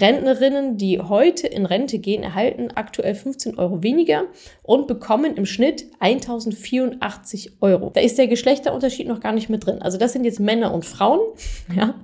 Rentnerinnen, 0.00 0.76
die 0.76 1.00
heute 1.00 1.46
in 1.46 1.66
Rente 1.66 1.98
gehen, 1.98 2.22
erhalten 2.22 2.70
aktuell 2.74 3.14
15 3.14 3.58
Euro 3.58 3.82
weniger 3.82 4.24
und 4.62 4.86
bekommen 4.86 5.36
im 5.36 5.46
Schnitt 5.46 5.86
1084 6.00 7.52
Euro. 7.60 7.90
Da 7.92 8.00
ist 8.00 8.18
der 8.18 8.26
Geschlechterunterschied 8.26 9.06
noch 9.06 9.20
gar 9.20 9.32
nicht 9.32 9.48
mit 9.48 9.66
drin. 9.66 9.82
Also 9.82 9.98
das 9.98 10.12
sind 10.12 10.24
jetzt 10.24 10.40
Männer 10.40 10.72
und 10.72 10.84
Frauen. 10.84 11.20
Ja. 11.76 11.94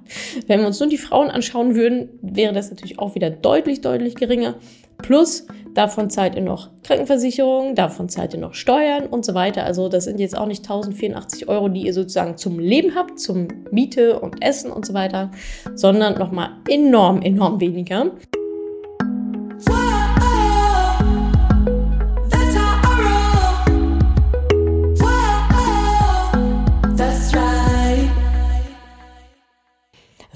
Wenn 0.46 0.60
wir 0.60 0.66
uns 0.68 0.78
nur 0.78 0.88
die 0.88 0.96
Frauen 0.96 1.28
anschauen 1.28 1.74
würden, 1.74 2.08
wäre 2.22 2.52
das 2.52 2.70
natürlich 2.70 3.00
auch 3.00 3.14
wieder 3.14 3.30
deutlich, 3.30 3.80
deutlich 3.80 4.14
geringer. 4.14 4.54
Plus, 4.98 5.46
davon 5.74 6.10
zahlt 6.10 6.34
ihr 6.34 6.42
noch 6.42 6.70
Krankenversicherung, 6.82 7.74
davon 7.74 8.08
zahlt 8.08 8.34
ihr 8.34 8.40
noch 8.40 8.54
Steuern 8.54 9.06
und 9.06 9.24
so 9.24 9.34
weiter. 9.34 9.64
Also 9.64 9.88
das 9.88 10.04
sind 10.04 10.18
jetzt 10.18 10.36
auch 10.36 10.46
nicht 10.46 10.62
1084 10.62 11.48
Euro, 11.48 11.68
die 11.68 11.86
ihr 11.86 11.94
sozusagen 11.94 12.36
zum 12.36 12.58
Leben 12.58 12.94
habt, 12.94 13.20
zum 13.20 13.48
Miete 13.70 14.18
und 14.20 14.42
Essen 14.42 14.72
und 14.72 14.86
so 14.86 14.94
weiter, 14.94 15.30
sondern 15.74 16.18
nochmal 16.18 16.50
enorm, 16.68 17.22
enorm 17.22 17.60
weniger. 17.60 18.12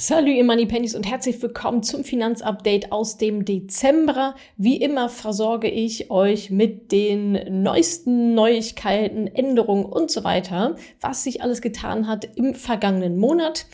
Salut 0.01 0.31
ihr 0.31 0.45
Moneypennies 0.45 0.95
und 0.95 1.07
herzlich 1.07 1.43
willkommen 1.43 1.83
zum 1.83 2.05
Finanzupdate 2.05 2.91
aus 2.91 3.19
dem 3.19 3.45
Dezember. 3.45 4.35
Wie 4.57 4.79
immer 4.79 5.11
versorge 5.11 5.69
ich 5.69 6.11
euch 6.11 6.49
mit 6.49 6.91
den 6.91 7.63
neuesten 7.63 8.35
Neuigkeiten, 8.35 9.27
Änderungen 9.27 9.85
und 9.85 10.11
so 10.11 10.25
weiter, 10.25 10.77
was 11.03 11.23
sich 11.25 11.43
alles 11.43 11.61
getan 11.61 12.07
hat 12.07 12.27
im 12.35 12.55
vergangenen 12.55 13.19
Monat. 13.19 13.67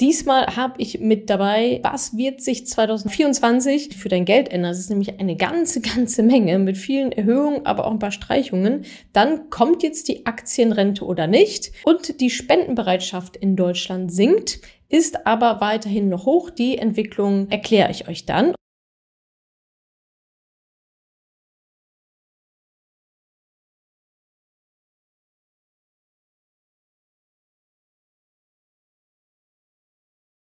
Diesmal 0.00 0.56
habe 0.56 0.74
ich 0.78 1.00
mit 1.00 1.30
dabei, 1.30 1.80
was 1.82 2.16
wird 2.16 2.40
sich 2.40 2.66
2024 2.66 3.96
für 3.96 4.08
dein 4.08 4.24
Geld 4.24 4.48
ändern. 4.48 4.70
Das 4.70 4.78
ist 4.80 4.90
nämlich 4.90 5.18
eine 5.18 5.36
ganze, 5.36 5.80
ganze 5.80 6.24
Menge 6.24 6.58
mit 6.58 6.76
vielen 6.76 7.12
Erhöhungen, 7.12 7.66
aber 7.66 7.86
auch 7.86 7.92
ein 7.92 7.98
paar 8.00 8.12
Streichungen. 8.12 8.84
Dann 9.12 9.48
kommt 9.50 9.84
jetzt 9.84 10.08
die 10.08 10.26
Aktienrente 10.26 11.04
oder 11.04 11.28
nicht 11.28 11.70
und 11.84 12.20
die 12.20 12.30
Spendenbereitschaft 12.30 13.36
in 13.36 13.54
Deutschland 13.54 14.12
sinkt 14.12 14.60
ist 14.88 15.26
aber 15.26 15.60
weiterhin 15.60 16.08
noch 16.08 16.26
hoch. 16.26 16.50
Die 16.50 16.78
Entwicklung 16.78 17.48
erkläre 17.50 17.90
ich 17.90 18.08
euch 18.08 18.26
dann. 18.26 18.54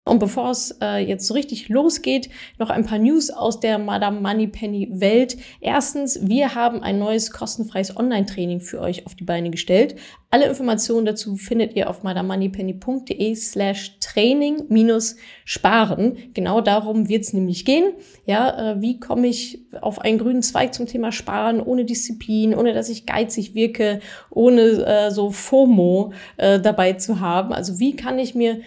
Und 0.09 0.19
bevor 0.19 0.49
es 0.49 0.75
äh, 0.81 0.97
jetzt 0.97 1.27
so 1.27 1.33
richtig 1.35 1.69
losgeht, 1.69 2.29
noch 2.57 2.69
ein 2.69 2.83
paar 2.83 2.97
News 2.97 3.29
aus 3.29 3.59
der 3.59 3.77
Madame 3.77 4.19
Moneypenny 4.21 4.89
Welt. 4.91 5.37
Erstens, 5.61 6.27
wir 6.27 6.55
haben 6.55 6.81
ein 6.81 6.97
neues 6.97 7.31
kostenfreies 7.31 7.95
Online-Training 7.95 8.59
für 8.59 8.81
euch 8.81 9.05
auf 9.05 9.13
die 9.13 9.23
Beine 9.23 9.51
gestellt. 9.51 9.95
Alle 10.31 10.47
Informationen 10.47 11.05
dazu 11.05 11.35
findet 11.37 11.75
ihr 11.75 11.89
auf 11.89 12.03
madamoneypenny.de 12.03 13.35
slash 13.35 13.97
training 13.99 14.63
minus 14.69 15.15
sparen. 15.45 16.17
Genau 16.33 16.61
darum 16.61 17.09
wird 17.09 17.23
es 17.23 17.33
nämlich 17.33 17.65
gehen. 17.65 17.93
Ja, 18.25 18.73
äh, 18.73 18.81
wie 18.81 18.99
komme 18.99 19.27
ich 19.27 19.59
auf 19.81 19.99
einen 19.99 20.19
grünen 20.19 20.43
Zweig 20.43 20.73
zum 20.73 20.85
Thema 20.85 21.11
Sparen 21.11 21.61
ohne 21.61 21.85
Disziplin, 21.85 22.53
ohne 22.53 22.73
dass 22.73 22.89
ich 22.89 23.07
geizig 23.07 23.55
wirke, 23.55 24.01
ohne 24.29 24.61
äh, 24.61 25.11
so 25.11 25.31
FOMO 25.31 26.13
äh, 26.37 26.59
dabei 26.59 26.93
zu 26.93 27.19
haben. 27.19 27.51
Also 27.51 27.79
wie 27.79 27.95
kann 27.95 28.19
ich 28.19 28.35
mir 28.35 28.61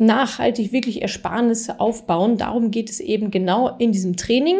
nachhaltig 0.00 0.72
wirklich 0.72 1.02
Ersparnisse 1.02 1.78
aufbauen. 1.78 2.36
Darum 2.36 2.70
geht 2.70 2.90
es 2.90 3.00
eben 3.00 3.30
genau 3.30 3.76
in 3.78 3.92
diesem 3.92 4.16
Training. 4.16 4.58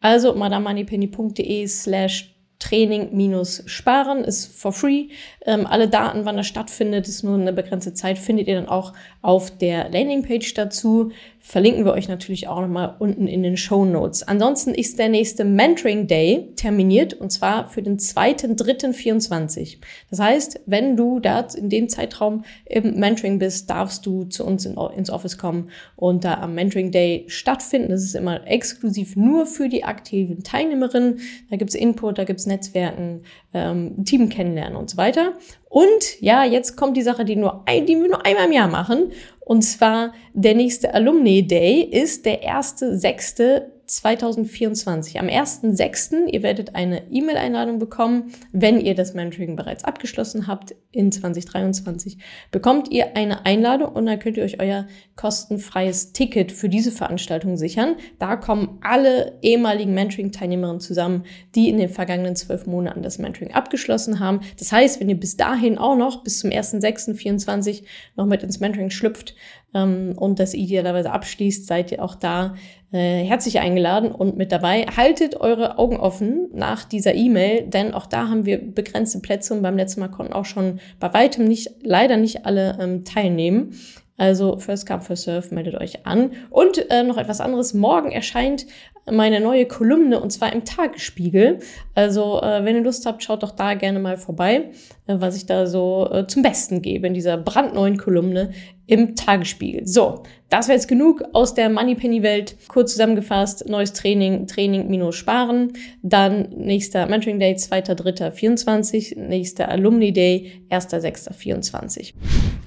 Also 0.00 0.34
madamoneypenny.de 0.34 1.66
slash 1.66 2.34
Training 2.58 3.10
minus 3.12 3.62
sparen 3.66 4.24
ist 4.24 4.46
for 4.46 4.72
free. 4.72 5.08
Ähm, 5.46 5.64
alle 5.64 5.88
Daten, 5.88 6.24
wann 6.24 6.36
das 6.36 6.48
stattfindet, 6.48 7.06
ist 7.06 7.22
nur 7.22 7.38
eine 7.38 7.52
begrenzte 7.52 7.94
Zeit, 7.94 8.18
findet 8.18 8.48
ihr 8.48 8.56
dann 8.56 8.68
auch 8.68 8.94
auf 9.22 9.56
der 9.56 9.88
Landingpage 9.90 10.54
dazu. 10.54 11.12
Verlinken 11.48 11.86
wir 11.86 11.92
euch 11.92 12.08
natürlich 12.08 12.46
auch 12.46 12.60
nochmal 12.60 12.96
unten 12.98 13.26
in 13.26 13.42
den 13.42 13.56
Show 13.56 13.86
Notes. 13.86 14.22
Ansonsten 14.22 14.74
ist 14.74 14.98
der 14.98 15.08
nächste 15.08 15.46
Mentoring 15.46 16.06
Day 16.06 16.52
terminiert 16.56 17.14
und 17.14 17.30
zwar 17.30 17.66
für 17.70 17.80
den 17.80 17.96
2.3.24. 17.96 19.78
Das 20.10 20.20
heißt, 20.20 20.60
wenn 20.66 20.94
du 20.94 21.20
da 21.20 21.40
in 21.56 21.70
dem 21.70 21.88
Zeitraum 21.88 22.44
im 22.66 23.00
Mentoring 23.00 23.38
bist, 23.38 23.70
darfst 23.70 24.04
du 24.04 24.24
zu 24.24 24.44
uns 24.44 24.66
in, 24.66 24.76
ins 24.94 25.08
Office 25.08 25.38
kommen 25.38 25.70
und 25.96 26.24
da 26.24 26.34
am 26.34 26.54
Mentoring 26.54 26.90
Day 26.90 27.24
stattfinden. 27.28 27.92
Das 27.92 28.02
ist 28.02 28.14
immer 28.14 28.46
exklusiv 28.46 29.16
nur 29.16 29.46
für 29.46 29.70
die 29.70 29.84
aktiven 29.84 30.42
Teilnehmerinnen. 30.42 31.20
Da 31.48 31.56
gibt's 31.56 31.74
Input, 31.74 32.18
da 32.18 32.24
gibt's 32.24 32.44
Netzwerken, 32.44 33.22
ähm, 33.54 34.04
Team 34.04 34.28
kennenlernen 34.28 34.76
und 34.76 34.90
so 34.90 34.96
weiter. 34.96 35.32
Und 35.68 36.20
ja, 36.20 36.44
jetzt 36.44 36.76
kommt 36.76 36.96
die 36.96 37.02
Sache, 37.02 37.24
die, 37.24 37.36
nur 37.36 37.62
ein, 37.66 37.86
die 37.86 37.96
wir 37.96 38.08
nur 38.08 38.24
einmal 38.24 38.46
im 38.46 38.52
Jahr 38.52 38.68
machen. 38.68 39.12
Und 39.40 39.62
zwar 39.62 40.12
der 40.34 40.54
nächste 40.54 40.92
Alumni 40.94 41.46
Day 41.46 41.80
ist 41.80 42.26
der 42.26 42.42
erste 42.42 42.98
sechste 42.98 43.72
2024. 43.88 45.18
Am 45.18 45.26
1.6. 45.26 46.26
ihr 46.26 46.42
werdet 46.42 46.74
eine 46.74 47.10
E-Mail-Einladung 47.10 47.78
bekommen. 47.78 48.32
Wenn 48.52 48.80
ihr 48.80 48.94
das 48.94 49.14
Mentoring 49.14 49.56
bereits 49.56 49.84
abgeschlossen 49.84 50.46
habt 50.46 50.74
in 50.92 51.10
2023, 51.10 52.18
bekommt 52.50 52.90
ihr 52.90 53.16
eine 53.16 53.46
Einladung 53.46 53.92
und 53.92 54.06
dann 54.06 54.18
könnt 54.18 54.36
ihr 54.36 54.44
euch 54.44 54.60
euer 54.60 54.86
kostenfreies 55.16 56.12
Ticket 56.12 56.52
für 56.52 56.68
diese 56.68 56.92
Veranstaltung 56.92 57.56
sichern. 57.56 57.96
Da 58.18 58.36
kommen 58.36 58.78
alle 58.82 59.38
ehemaligen 59.42 59.94
Mentoring-Teilnehmerinnen 59.94 60.80
zusammen, 60.80 61.24
die 61.54 61.68
in 61.68 61.78
den 61.78 61.88
vergangenen 61.88 62.36
zwölf 62.36 62.66
Monaten 62.66 63.02
das 63.02 63.18
Mentoring 63.18 63.54
abgeschlossen 63.54 64.20
haben. 64.20 64.40
Das 64.58 64.70
heißt, 64.70 65.00
wenn 65.00 65.08
ihr 65.08 65.18
bis 65.18 65.36
dahin 65.36 65.78
auch 65.78 65.96
noch 65.96 66.22
bis 66.22 66.40
zum 66.40 66.50
1.6.24 66.50 67.84
noch 68.16 68.26
mit 68.26 68.42
ins 68.42 68.60
Mentoring 68.60 68.90
schlüpft, 68.90 69.34
ähm, 69.74 70.14
und 70.16 70.38
das 70.38 70.54
idealerweise 70.54 71.10
abschließt, 71.10 71.66
seid 71.66 71.92
ihr 71.92 72.02
auch 72.02 72.14
da 72.14 72.54
äh, 72.92 73.22
herzlich 73.24 73.60
eingeladen 73.60 74.10
und 74.10 74.36
mit 74.36 74.52
dabei. 74.52 74.86
Haltet 74.96 75.40
eure 75.40 75.78
Augen 75.78 75.98
offen 75.98 76.48
nach 76.52 76.84
dieser 76.84 77.14
E-Mail, 77.14 77.66
denn 77.66 77.92
auch 77.92 78.06
da 78.06 78.28
haben 78.28 78.46
wir 78.46 78.58
begrenzte 78.58 79.20
Plätze 79.20 79.54
und 79.54 79.62
beim 79.62 79.76
letzten 79.76 80.00
Mal 80.00 80.08
konnten 80.08 80.32
auch 80.32 80.46
schon 80.46 80.80
bei 80.98 81.12
weitem 81.12 81.44
nicht, 81.44 81.70
leider 81.82 82.16
nicht 82.16 82.46
alle 82.46 82.78
ähm, 82.80 83.04
teilnehmen. 83.04 83.74
Also 84.16 84.58
First 84.58 84.88
Come, 84.88 85.00
First 85.00 85.24
Serve, 85.24 85.54
meldet 85.54 85.76
euch 85.76 86.04
an. 86.04 86.32
Und 86.50 86.90
äh, 86.90 87.04
noch 87.04 87.18
etwas 87.18 87.40
anderes. 87.40 87.72
Morgen 87.72 88.10
erscheint 88.10 88.66
meine 89.10 89.40
neue 89.40 89.66
Kolumne 89.66 90.20
und 90.20 90.30
zwar 90.30 90.52
im 90.52 90.64
Tagesspiegel. 90.64 91.60
Also 91.94 92.42
äh, 92.42 92.64
wenn 92.64 92.76
ihr 92.76 92.82
Lust 92.82 93.06
habt, 93.06 93.22
schaut 93.22 93.42
doch 93.42 93.52
da 93.52 93.74
gerne 93.74 94.00
mal 94.00 94.16
vorbei, 94.16 94.70
äh, 95.06 95.14
was 95.18 95.36
ich 95.36 95.46
da 95.46 95.66
so 95.66 96.08
äh, 96.10 96.26
zum 96.26 96.42
Besten 96.42 96.82
gebe 96.82 97.06
in 97.06 97.14
dieser 97.14 97.36
brandneuen 97.36 97.96
Kolumne 97.96 98.50
im 98.88 99.14
Tagesspiegel. 99.14 99.86
So, 99.86 100.22
das 100.48 100.66
wäre 100.66 100.76
jetzt 100.76 100.88
genug 100.88 101.22
aus 101.34 101.52
der 101.52 101.68
Moneypenny-Welt. 101.68 102.56
Kurz 102.68 102.92
zusammengefasst, 102.92 103.68
neues 103.68 103.92
Training, 103.92 104.46
Training 104.46 104.88
minus 104.88 105.16
Sparen. 105.16 105.74
Dann 106.02 106.48
nächster 106.56 107.06
Mentoring 107.06 107.38
Day, 107.38 107.54
2.3.24. 107.54 109.18
Nächster 109.20 109.68
Alumni 109.68 110.10
Day, 110.10 110.62
1.6.24. 110.70 112.14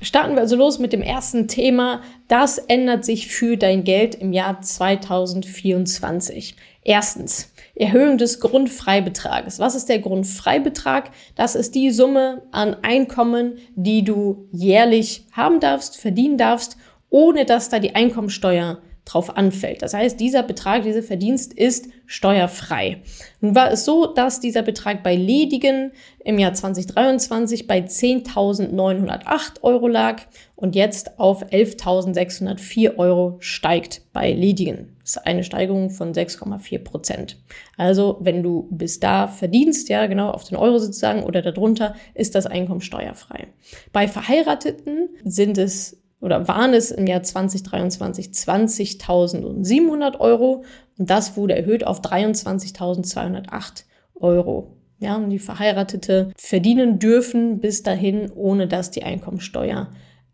Starten 0.01 0.35
wir 0.35 0.41
also 0.41 0.55
los 0.55 0.77
mit 0.77 0.93
dem 0.93 1.01
ersten 1.01 1.47
Thema. 1.47 2.03
Das 2.27 2.59
ändert 2.59 3.03
sich 3.03 3.27
für 3.27 3.57
dein 3.57 3.83
Geld 3.83 4.13
im 4.13 4.31
Jahr 4.31 4.61
2024. 4.61 6.55
Erstens, 6.83 7.50
Erhöhung 7.81 8.19
des 8.19 8.39
Grundfreibetrages. 8.39 9.57
Was 9.57 9.73
ist 9.73 9.89
der 9.89 9.99
Grundfreibetrag? 9.99 11.09
Das 11.35 11.55
ist 11.55 11.73
die 11.73 11.89
Summe 11.89 12.43
an 12.51 12.77
Einkommen, 12.83 13.57
die 13.75 14.03
du 14.03 14.47
jährlich 14.51 15.25
haben 15.31 15.59
darfst, 15.59 15.97
verdienen 15.97 16.37
darfst, 16.37 16.77
ohne 17.09 17.43
dass 17.43 17.69
da 17.69 17.79
die 17.79 17.95
Einkommensteuer 17.95 18.77
drauf 19.05 19.35
anfällt. 19.35 19.81
Das 19.81 19.95
heißt, 19.95 20.19
dieser 20.19 20.43
Betrag, 20.43 20.83
dieser 20.83 21.01
Verdienst 21.01 21.53
ist 21.53 21.87
steuerfrei. 22.05 23.01
Nun 23.39 23.55
war 23.55 23.71
es 23.71 23.83
so, 23.83 24.05
dass 24.05 24.39
dieser 24.39 24.61
Betrag 24.61 25.01
bei 25.01 25.15
Ledigen 25.15 25.91
im 26.23 26.37
Jahr 26.37 26.53
2023 26.53 27.65
bei 27.65 27.79
10.908 27.79 29.63
Euro 29.63 29.87
lag 29.87 30.21
und 30.55 30.75
jetzt 30.75 31.19
auf 31.19 31.43
11.604 31.47 32.97
Euro 32.97 33.37
steigt 33.39 34.03
bei 34.13 34.31
Ledigen. 34.31 34.95
Ist 35.11 35.27
eine 35.27 35.43
Steigerung 35.43 35.89
von 35.89 36.13
6,4 36.13 36.79
Prozent. 36.85 37.37
Also 37.75 38.17
wenn 38.21 38.43
du 38.43 38.69
bis 38.71 39.01
da 39.01 39.27
verdienst, 39.27 39.89
ja 39.89 40.07
genau 40.07 40.31
auf 40.31 40.45
den 40.45 40.55
Euro 40.55 40.77
sozusagen 40.79 41.23
oder 41.23 41.41
darunter, 41.41 41.95
ist 42.13 42.33
das 42.33 42.45
Einkommen 42.45 42.79
steuerfrei. 42.79 43.47
Bei 43.91 44.07
Verheirateten 44.07 45.09
sind 45.25 45.57
es 45.57 46.01
oder 46.21 46.47
waren 46.47 46.73
es 46.73 46.91
im 46.91 47.07
Jahr 47.07 47.23
2023 47.23 48.27
20.700 48.27 50.17
Euro 50.21 50.63
und 50.97 51.09
das 51.09 51.35
wurde 51.35 51.57
erhöht 51.57 51.85
auf 51.85 51.99
23.208 51.99 53.83
Euro. 54.15 54.77
Ja, 54.99 55.17
und 55.17 55.29
die 55.29 55.39
Verheiratete 55.39 56.31
verdienen 56.37 56.99
dürfen 56.99 57.59
bis 57.59 57.83
dahin, 57.83 58.31
ohne 58.33 58.69
dass 58.69 58.91
die 58.91 59.03
Einkommensteuer 59.03 59.89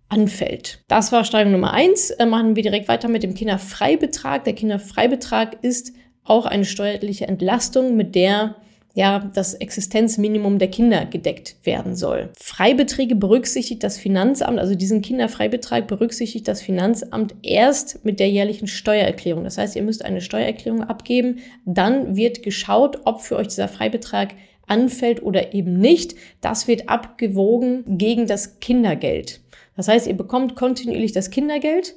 anfällt. 0.09 0.83
Das 0.88 1.12
war 1.12 1.24
Steigerung 1.24 1.54
Nummer 1.54 1.74
eins. 1.74 2.12
Äh, 2.12 2.25
machen 2.25 2.56
wir 2.56 2.63
direkt 2.63 2.88
weiter 2.88 3.09
mit 3.09 3.24
dem 3.24 3.33
Kinderfreibetrag. 3.33 4.44
Der 4.44 4.54
Kinderfreibetrag 4.54 5.57
ist 5.63 5.94
auch 6.24 6.45
eine 6.45 6.65
steuerliche 6.65 7.27
Entlastung, 7.27 7.95
mit 7.95 8.15
der 8.15 8.56
ja, 8.98 9.30
das 9.36 9.54
Existenzminimum 9.54 10.57
der 10.57 10.69
Kinder 10.69 11.06
gedeckt 11.06 11.57
werden 11.63 11.95
soll. 11.95 12.31
Freibeträge 12.42 13.13
berücksichtigt 13.13 13.83
das 13.83 14.00
Finanzamt, 14.00 14.57
also 14.57 14.74
diesen 14.74 15.04
Kinderfreibetrag 15.04 15.86
berücksichtigt 15.86 16.48
das 16.48 16.63
Finanzamt 16.63 17.36
erst 17.44 18.04
mit 18.04 18.19
der 18.19 18.27
jährlichen 18.27 18.65
Steuererklärung. 18.65 19.44
Das 19.44 19.59
heißt, 19.59 19.75
ihr 19.75 19.83
müsst 19.83 20.04
eine 20.04 20.19
Steuererklärung 20.19 20.83
abgeben, 20.83 21.38
dann 21.63 22.15
wird 22.15 22.42
geschaut, 22.42 23.01
ob 23.06 23.21
für 23.21 23.36
euch 23.36 23.50
dieser 23.50 23.68
Freibetrag 23.68 24.33
anfällt 24.65 25.21
oder 25.21 25.54
eben 25.54 25.80
nicht. 25.80 26.15
Das 26.42 26.68
wird 26.68 26.89
abgewogen 26.89 27.83
gegen 28.00 28.25
das 28.25 28.59
Kindergeld. 28.59 29.42
Das 29.77 29.88
heißt, 29.88 30.07
ihr 30.07 30.18
bekommt 30.18 30.56
kontinuierlich 30.56 31.13
das 31.13 31.29
Kindergeld 31.29 31.95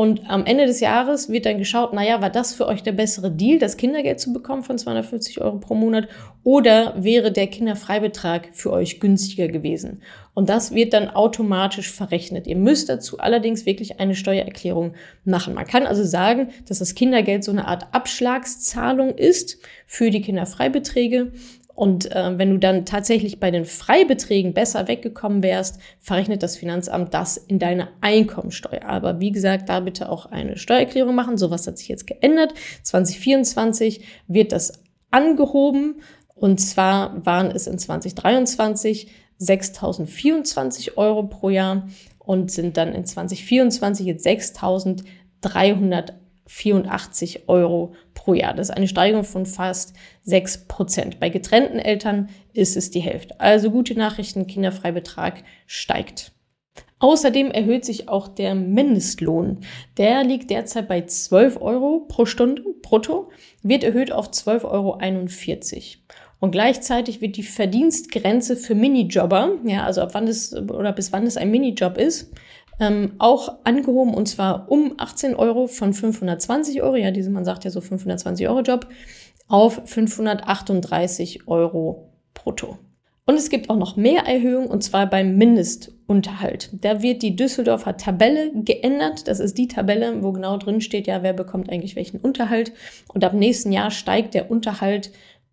und 0.00 0.30
am 0.30 0.46
Ende 0.46 0.64
des 0.64 0.80
Jahres 0.80 1.28
wird 1.28 1.44
dann 1.44 1.58
geschaut, 1.58 1.92
naja, 1.92 2.22
war 2.22 2.30
das 2.30 2.54
für 2.54 2.66
euch 2.66 2.82
der 2.82 2.92
bessere 2.92 3.30
Deal, 3.30 3.58
das 3.58 3.76
Kindergeld 3.76 4.18
zu 4.18 4.32
bekommen 4.32 4.62
von 4.62 4.78
250 4.78 5.42
Euro 5.42 5.58
pro 5.58 5.74
Monat 5.74 6.08
oder 6.42 6.94
wäre 6.96 7.30
der 7.30 7.48
Kinderfreibetrag 7.48 8.48
für 8.52 8.72
euch 8.72 8.98
günstiger 8.98 9.48
gewesen? 9.48 10.00
Und 10.32 10.48
das 10.48 10.74
wird 10.74 10.94
dann 10.94 11.10
automatisch 11.10 11.92
verrechnet. 11.92 12.46
Ihr 12.46 12.56
müsst 12.56 12.88
dazu 12.88 13.18
allerdings 13.18 13.66
wirklich 13.66 14.00
eine 14.00 14.14
Steuererklärung 14.14 14.94
machen. 15.26 15.52
Man 15.52 15.66
kann 15.66 15.86
also 15.86 16.02
sagen, 16.02 16.48
dass 16.66 16.78
das 16.78 16.94
Kindergeld 16.94 17.44
so 17.44 17.50
eine 17.50 17.68
Art 17.68 17.88
Abschlagszahlung 17.92 19.10
ist 19.18 19.58
für 19.86 20.08
die 20.08 20.22
Kinderfreibeträge. 20.22 21.32
Und 21.80 22.14
äh, 22.14 22.36
wenn 22.36 22.50
du 22.50 22.58
dann 22.58 22.84
tatsächlich 22.84 23.40
bei 23.40 23.50
den 23.50 23.64
Freibeträgen 23.64 24.52
besser 24.52 24.86
weggekommen 24.86 25.42
wärst, 25.42 25.80
verrechnet 25.98 26.42
das 26.42 26.58
Finanzamt 26.58 27.14
das 27.14 27.38
in 27.38 27.58
deine 27.58 27.88
Einkommensteuer. 28.02 28.84
Aber 28.84 29.18
wie 29.18 29.32
gesagt, 29.32 29.70
da 29.70 29.80
bitte 29.80 30.10
auch 30.10 30.26
eine 30.26 30.58
Steuererklärung 30.58 31.14
machen. 31.14 31.38
Sowas 31.38 31.66
hat 31.66 31.78
sich 31.78 31.88
jetzt 31.88 32.06
geändert. 32.06 32.52
2024 32.82 34.04
wird 34.28 34.52
das 34.52 34.74
angehoben. 35.10 36.02
Und 36.34 36.60
zwar 36.60 37.24
waren 37.24 37.50
es 37.50 37.66
in 37.66 37.78
2023 37.78 39.10
6.024 39.40 40.98
Euro 40.98 41.28
pro 41.28 41.48
Jahr 41.48 41.88
und 42.18 42.50
sind 42.50 42.76
dann 42.76 42.92
in 42.92 43.06
2024 43.06 44.04
jetzt 44.04 44.26
6.300 44.26 46.12
84 46.50 47.48
Euro 47.48 47.94
pro 48.12 48.34
Jahr. 48.34 48.54
Das 48.54 48.70
ist 48.70 48.76
eine 48.76 48.88
Steigerung 48.88 49.22
von 49.22 49.46
fast 49.46 49.94
6 50.24 50.66
Prozent. 50.66 51.20
Bei 51.20 51.28
getrennten 51.28 51.78
Eltern 51.78 52.28
ist 52.52 52.76
es 52.76 52.90
die 52.90 53.00
Hälfte. 53.00 53.40
Also 53.40 53.70
gute 53.70 53.94
Nachrichten, 53.94 54.48
Kinderfreibetrag 54.48 55.44
steigt. 55.66 56.32
Außerdem 56.98 57.52
erhöht 57.52 57.84
sich 57.84 58.08
auch 58.08 58.26
der 58.26 58.56
Mindestlohn. 58.56 59.60
Der 59.96 60.24
liegt 60.24 60.50
derzeit 60.50 60.88
bei 60.88 61.02
12 61.02 61.62
Euro 61.62 62.04
pro 62.08 62.26
Stunde 62.26 62.62
brutto, 62.82 63.30
wird 63.62 63.84
erhöht 63.84 64.10
auf 64.10 64.30
12,41 64.30 64.64
Euro. 64.64 64.98
Und 66.40 66.50
gleichzeitig 66.50 67.20
wird 67.20 67.36
die 67.36 67.42
Verdienstgrenze 67.44 68.56
für 68.56 68.74
Minijobber, 68.74 69.58
ja, 69.64 69.84
also 69.84 70.00
ab 70.00 70.10
wann 70.14 70.26
es 70.26 70.54
oder 70.54 70.92
bis 70.92 71.12
wann 71.12 71.26
es 71.26 71.36
ein 71.36 71.50
Minijob 71.50 71.96
ist, 71.96 72.32
ähm, 72.80 73.12
auch 73.18 73.58
angehoben 73.64 74.14
und 74.14 74.26
zwar 74.26 74.70
um 74.70 74.94
18 74.96 75.34
Euro 75.34 75.66
von 75.66 75.92
520 75.92 76.82
Euro, 76.82 76.96
ja, 76.96 77.10
diese, 77.10 77.30
man 77.30 77.44
sagt 77.44 77.64
ja 77.64 77.70
so 77.70 77.80
520 77.80 78.48
Euro 78.48 78.62
Job, 78.62 78.88
auf 79.48 79.82
538 79.84 81.46
Euro 81.46 82.10
brutto. 82.34 82.78
Und 83.26 83.36
es 83.36 83.50
gibt 83.50 83.70
auch 83.70 83.76
noch 83.76 83.96
mehr 83.96 84.26
Erhöhungen 84.26 84.66
und 84.66 84.82
zwar 84.82 85.08
beim 85.08 85.36
Mindestunterhalt. 85.36 86.70
Da 86.72 87.00
wird 87.00 87.22
die 87.22 87.36
Düsseldorfer 87.36 87.96
Tabelle 87.96 88.50
geändert. 88.54 89.28
Das 89.28 89.38
ist 89.38 89.56
die 89.56 89.68
Tabelle, 89.68 90.20
wo 90.22 90.32
genau 90.32 90.56
drin 90.56 90.80
steht, 90.80 91.06
ja, 91.06 91.22
wer 91.22 91.32
bekommt 91.32 91.70
eigentlich 91.70 91.94
welchen 91.94 92.18
Unterhalt. 92.18 92.72
Und 93.14 93.22
ab 93.22 93.34
nächsten 93.34 93.70
Jahr 93.70 93.92
steigt 93.92 94.34
der 94.34 94.50
Unterhalt 94.50 95.12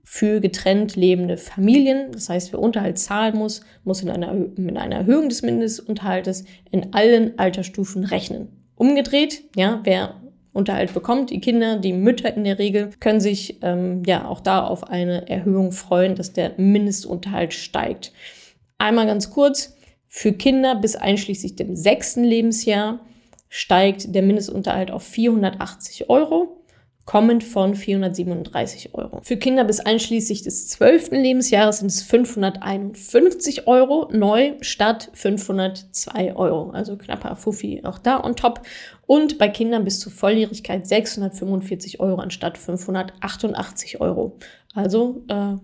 für 0.10 0.40
getrennt 0.40 0.96
lebende 0.96 1.36
Familien. 1.36 2.14
Das 2.14 2.30
heißt, 2.30 2.54
wer 2.54 2.62
Unterhalt 2.62 2.98
zahlen 2.98 3.38
muss, 3.38 3.60
muss 3.84 4.02
in 4.02 4.10
einer, 4.10 4.34
mit 4.56 4.78
einer 4.78 4.96
Erhöhung 4.96 5.28
des 5.28 5.42
Mindestunterhaltes 5.42 6.46
in 6.72 6.94
allen 6.94 7.38
Altersstufen 7.38 8.06
rechnen. 8.06 8.48
Umgedreht, 8.76 9.44
ja, 9.58 9.82
wer 9.84 10.16
Unterhalt 10.54 10.94
bekommt, 10.94 11.30
die 11.30 11.42
Kinder, 11.42 11.78
die 11.78 11.92
Mütter 11.92 12.34
in 12.34 12.46
der 12.46 12.58
Regel, 12.58 12.92
können 13.02 13.20
sich 13.20 13.60
ähm, 13.62 14.04
ja 14.06 14.26
auch 14.26 14.40
da 14.40 14.66
auf 14.66 14.90
eine 14.90 15.28
Erhöhung 15.30 15.74
freuen, 15.74 16.16
dass 16.16 16.32
der 16.32 16.54
Mindestunterhalt 16.56 17.54
steigt. 17.54 18.14
Einmal 18.78 19.08
ganz 19.08 19.30
kurz, 19.30 19.76
für 20.08 20.32
Kinder 20.32 20.76
bis 20.76 20.96
einschließlich 20.96 21.58
dem 21.58 21.76
sechsten 21.76 22.24
Lebensjahr 22.24 23.02
steigt 23.50 24.16
der 24.16 24.22
Mindestunterhalt 24.22 24.90
auf 24.90 25.04
480 25.04 26.10
Euro 26.10 26.64
kommend 27.08 27.46
von 27.46 27.74
437 27.74 28.94
Euro. 28.94 29.22
Für 29.24 29.38
Kinder 29.38 29.64
bis 29.64 29.80
einschließlich 29.80 30.44
des 30.44 30.68
12. 30.68 31.12
Lebensjahres 31.12 31.80
sind 31.80 31.88
es 31.88 32.04
551 32.04 33.66
Euro 33.66 34.10
neu 34.12 34.54
statt 34.60 35.10
502 35.14 36.36
Euro. 36.36 36.72
Also 36.72 36.98
knapper 36.98 37.38
Fuffi 37.38 37.82
auch 37.86 37.98
da 37.98 38.22
on 38.22 38.36
top. 38.36 38.62
Und 39.08 39.38
bei 39.38 39.48
Kindern 39.48 39.86
bis 39.86 40.02
zur 40.02 40.12
Volljährigkeit 40.12 40.86
645 40.86 42.02
Euro 42.02 42.20
anstatt 42.20 42.58
588 42.58 44.02
Euro. 44.02 44.38
Also 44.76 45.24
äh, 45.30 45.56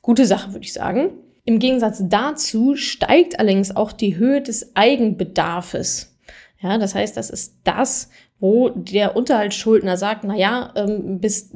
gute 0.00 0.24
Sache, 0.24 0.54
würde 0.54 0.64
ich 0.64 0.72
sagen. 0.72 1.10
Im 1.44 1.58
Gegensatz 1.58 2.02
dazu 2.02 2.76
steigt 2.76 3.38
allerdings 3.38 3.76
auch 3.76 3.92
die 3.92 4.16
Höhe 4.16 4.40
des 4.40 4.74
Eigenbedarfes. 4.74 6.17
Ja, 6.60 6.76
das 6.78 6.94
heißt, 6.94 7.16
das 7.16 7.30
ist 7.30 7.58
das, 7.64 8.10
wo 8.40 8.70
der 8.70 9.16
Unterhaltsschuldner 9.16 9.96
sagt, 9.96 10.24
na 10.24 10.36
ja, 10.36 10.72
ähm, 10.76 11.20
bis 11.20 11.52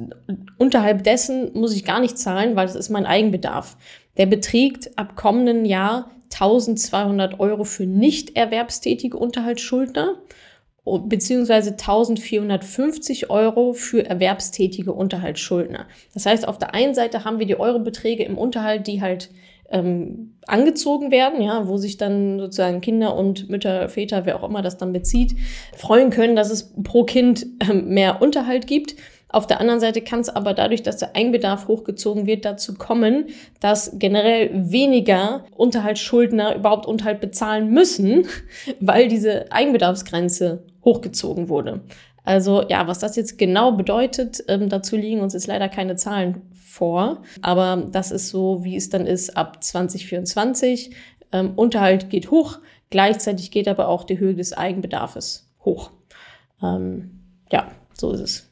unterhalb 0.57 1.03
dessen 1.03 1.51
muss 1.53 1.75
ich 1.75 1.83
gar 1.83 1.99
nicht 1.99 2.17
zahlen, 2.17 2.55
weil 2.55 2.67
das 2.67 2.75
ist 2.75 2.89
mein 2.89 3.05
Eigenbedarf. 3.05 3.77
Der 4.17 4.27
beträgt 4.27 4.97
ab 4.97 5.15
kommenden 5.15 5.65
Jahr 5.65 6.11
1200 6.31 7.39
Euro 7.39 7.63
für 7.63 7.85
nicht 7.85 8.35
erwerbstätige 8.35 9.17
Unterhaltsschuldner 9.17 10.15
beziehungsweise 10.85 11.71
1450 11.71 13.29
Euro 13.29 13.73
für 13.73 14.05
erwerbstätige 14.05 14.91
Unterhaltsschuldner. 14.91 15.87
Das 16.13 16.25
heißt, 16.25 16.47
auf 16.47 16.57
der 16.57 16.73
einen 16.73 16.93
Seite 16.93 17.23
haben 17.23 17.39
wir 17.39 17.45
die 17.45 17.59
Eurobeträge 17.59 18.23
im 18.23 18.37
Unterhalt, 18.37 18.87
die 18.87 19.01
halt 19.01 19.29
ähm, 19.73 20.35
angezogen 20.47 21.11
werden, 21.11 21.41
ja, 21.41 21.67
wo 21.67 21.77
sich 21.77 21.97
dann 21.97 22.39
sozusagen 22.39 22.79
Kinder 22.79 23.15
und 23.15 23.49
Mütter, 23.49 23.89
Väter, 23.89 24.25
wer 24.25 24.37
auch 24.41 24.47
immer 24.47 24.61
das 24.61 24.77
dann 24.77 24.93
bezieht, 24.93 25.35
freuen 25.75 26.11
können, 26.11 26.35
dass 26.35 26.51
es 26.51 26.73
pro 26.83 27.03
Kind 27.03 27.45
ähm, 27.69 27.89
mehr 27.89 28.21
Unterhalt 28.21 28.67
gibt. 28.67 28.95
Auf 29.29 29.47
der 29.47 29.59
anderen 29.59 29.79
Seite 29.79 30.01
kann 30.01 30.19
es 30.19 30.29
aber 30.29 30.53
dadurch, 30.53 30.83
dass 30.83 30.97
der 30.97 31.15
Eigenbedarf 31.15 31.67
hochgezogen 31.67 32.27
wird, 32.27 32.45
dazu 32.45 32.75
kommen, 32.75 33.25
dass 33.59 33.93
generell 33.97 34.51
weniger 34.53 35.45
Unterhaltsschuldner 35.55 36.55
überhaupt 36.55 36.85
Unterhalt 36.85 37.19
bezahlen 37.19 37.71
müssen, 37.71 38.27
weil 38.79 39.07
diese 39.07 39.51
Eigenbedarfsgrenze 39.51 40.63
hochgezogen 40.85 41.49
wurde. 41.49 41.81
Also 42.23 42.63
ja, 42.69 42.87
was 42.87 42.99
das 42.99 43.15
jetzt 43.15 43.37
genau 43.37 43.71
bedeutet, 43.71 44.43
ähm, 44.47 44.69
dazu 44.69 44.95
liegen 44.95 45.21
uns 45.21 45.33
jetzt 45.33 45.47
leider 45.47 45.67
keine 45.67 45.95
Zahlen 45.95 46.41
vor. 46.73 47.21
Aber 47.41 47.87
das 47.91 48.11
ist 48.11 48.29
so, 48.29 48.63
wie 48.63 48.75
es 48.75 48.89
dann 48.89 49.05
ist 49.05 49.37
ab 49.37 49.63
2024. 49.63 50.91
Ähm, 51.31 51.53
Unterhalt 51.55 52.09
geht 52.09 52.31
hoch, 52.31 52.59
gleichzeitig 52.89 53.51
geht 53.51 53.67
aber 53.67 53.87
auch 53.87 54.03
die 54.03 54.19
Höhe 54.19 54.33
des 54.33 54.53
Eigenbedarfes 54.53 55.51
hoch. 55.63 55.91
Ähm, 56.61 57.19
ja, 57.51 57.67
so 57.93 58.11
ist 58.11 58.21
es. 58.21 58.49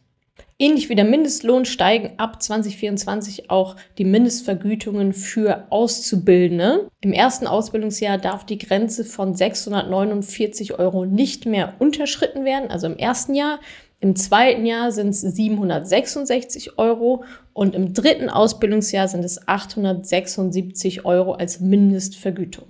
Ähnlich 0.59 0.89
wie 0.89 0.95
der 0.95 1.05
Mindestlohn 1.05 1.65
steigen 1.65 2.19
ab 2.19 2.43
2024 2.43 3.49
auch 3.49 3.75
die 3.97 4.05
Mindestvergütungen 4.05 5.13
für 5.13 5.65
Auszubildende. 5.71 6.91
Im 7.01 7.13
ersten 7.13 7.47
Ausbildungsjahr 7.47 8.19
darf 8.19 8.45
die 8.45 8.59
Grenze 8.59 9.03
von 9.03 9.33
649 9.33 10.77
Euro 10.77 11.05
nicht 11.05 11.47
mehr 11.47 11.73
unterschritten 11.79 12.45
werden, 12.45 12.69
also 12.69 12.85
im 12.85 12.97
ersten 12.97 13.33
Jahr. 13.33 13.59
Im 14.01 14.15
zweiten 14.15 14.65
Jahr 14.65 14.91
sind 14.91 15.09
es 15.09 15.21
766 15.21 16.77
Euro 16.77 17.23
und 17.53 17.75
im 17.75 17.93
dritten 17.93 18.29
Ausbildungsjahr 18.29 19.07
sind 19.07 19.23
es 19.23 19.47
876 19.47 21.05
Euro 21.05 21.33
als 21.33 21.59
Mindestvergütung. 21.59 22.65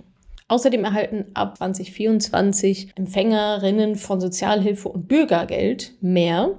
Außerdem 0.48 0.84
erhalten 0.84 1.24
ab 1.32 1.56
2024 1.56 2.92
Empfängerinnen 2.94 3.96
von 3.96 4.20
Sozialhilfe 4.20 4.90
und 4.90 5.08
Bürgergeld 5.08 5.94
mehr 6.02 6.58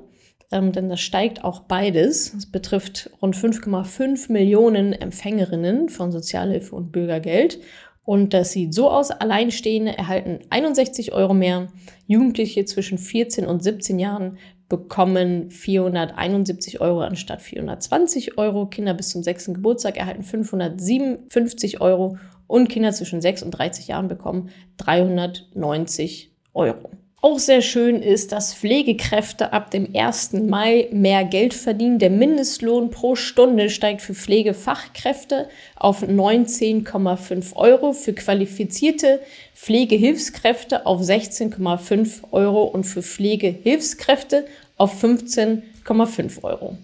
ähm, 0.54 0.72
denn 0.72 0.88
das 0.88 1.02
steigt 1.02 1.44
auch 1.44 1.62
beides. 1.62 2.34
Es 2.34 2.46
betrifft 2.46 3.10
rund 3.22 3.36
5,5 3.36 4.32
Millionen 4.32 4.94
Empfängerinnen 4.94 5.90
von 5.90 6.12
Sozialhilfe 6.12 6.76
und 6.76 6.92
Bürgergeld. 6.92 7.60
Und 8.06 8.34
das 8.34 8.52
sieht 8.52 8.74
so 8.74 8.90
aus, 8.90 9.10
Alleinstehende 9.10 9.98
erhalten 9.98 10.40
61 10.50 11.12
Euro 11.14 11.34
mehr, 11.34 11.70
Jugendliche 12.06 12.66
zwischen 12.66 12.98
14 12.98 13.48
und 13.48 13.64
17 13.64 13.98
Jahren 13.98 14.38
bekommen 14.74 15.52
471 15.52 16.82
Euro 16.82 17.02
anstatt 17.02 17.44
420 17.44 18.40
Euro, 18.40 18.66
Kinder 18.66 18.96
bis 18.96 19.10
zum 19.10 19.22
6. 19.22 19.54
Geburtstag 19.54 19.98
erhalten 19.98 20.24
557 20.24 21.80
Euro 21.80 22.18
und 22.48 22.70
Kinder 22.70 22.92
zwischen 22.92 23.22
6 23.22 23.44
und 23.44 23.52
30 23.52 23.90
Jahren 23.90 24.08
bekommen 24.08 24.50
390 24.78 26.32
Euro. 26.56 26.90
Auch 27.26 27.40
sehr 27.40 27.62
schön 27.62 28.02
ist, 28.02 28.34
dass 28.34 28.54
Pflegekräfte 28.54 29.54
ab 29.54 29.72
dem 29.72 29.96
1. 29.96 30.34
Mai 30.34 30.90
mehr 30.92 31.24
Geld 31.24 31.54
verdienen. 31.54 31.98
Der 31.98 32.10
Mindestlohn 32.10 32.90
pro 32.90 33.16
Stunde 33.16 33.70
steigt 33.70 34.02
für 34.02 34.14
Pflegefachkräfte 34.14 35.48
auf 35.78 36.04
19,5 36.04 37.56
Euro, 37.56 37.94
für 37.94 38.12
qualifizierte 38.12 39.22
Pflegehilfskräfte 39.56 40.86
auf 40.86 41.00
16,5 41.00 42.24
Euro 42.34 42.64
und 42.64 42.84
für 42.84 43.02
Pflegehilfskräfte 43.02 44.46
auf 44.78 45.04
15,5 45.04 46.44
Euro. 46.44 46.78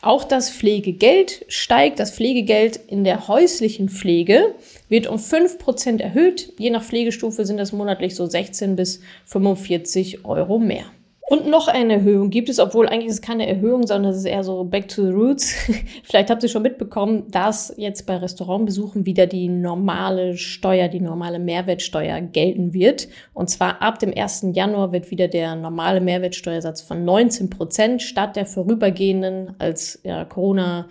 Auch 0.00 0.22
das 0.24 0.50
Pflegegeld 0.50 1.44
steigt. 1.48 1.98
Das 1.98 2.12
Pflegegeld 2.12 2.76
in 2.76 3.02
der 3.02 3.26
häuslichen 3.26 3.88
Pflege 3.88 4.54
wird 4.88 5.08
um 5.08 5.16
5% 5.16 6.00
erhöht. 6.00 6.52
Je 6.56 6.70
nach 6.70 6.84
Pflegestufe 6.84 7.44
sind 7.44 7.56
das 7.56 7.72
monatlich 7.72 8.14
so 8.14 8.26
16 8.26 8.76
bis 8.76 9.00
45 9.24 10.24
Euro 10.24 10.58
mehr. 10.60 10.84
Und 11.30 11.46
noch 11.46 11.68
eine 11.68 11.94
Erhöhung 11.94 12.30
gibt 12.30 12.48
es, 12.48 12.58
obwohl 12.58 12.88
eigentlich 12.88 13.08
ist 13.08 13.14
es 13.16 13.20
keine 13.20 13.46
Erhöhung, 13.46 13.86
sondern 13.86 14.12
es 14.12 14.18
ist 14.18 14.24
eher 14.24 14.44
so 14.44 14.64
back 14.64 14.88
to 14.88 15.04
the 15.04 15.12
roots. 15.12 15.52
Vielleicht 16.04 16.30
habt 16.30 16.42
ihr 16.42 16.48
schon 16.48 16.62
mitbekommen, 16.62 17.24
dass 17.30 17.74
jetzt 17.76 18.06
bei 18.06 18.16
Restaurantbesuchen 18.16 19.04
wieder 19.04 19.26
die 19.26 19.48
normale 19.48 20.38
Steuer, 20.38 20.88
die 20.88 21.00
normale 21.00 21.38
Mehrwertsteuer 21.38 22.22
gelten 22.22 22.72
wird. 22.72 23.08
Und 23.34 23.50
zwar 23.50 23.82
ab 23.82 23.98
dem 23.98 24.14
1. 24.16 24.46
Januar 24.54 24.92
wird 24.92 25.10
wieder 25.10 25.28
der 25.28 25.54
normale 25.54 26.00
Mehrwertsteuersatz 26.00 26.80
von 26.80 27.04
19 27.04 27.50
Prozent 27.50 28.00
statt 28.00 28.34
der 28.34 28.46
vorübergehenden 28.46 29.54
als 29.58 30.00
ja, 30.04 30.24
Corona 30.24 30.88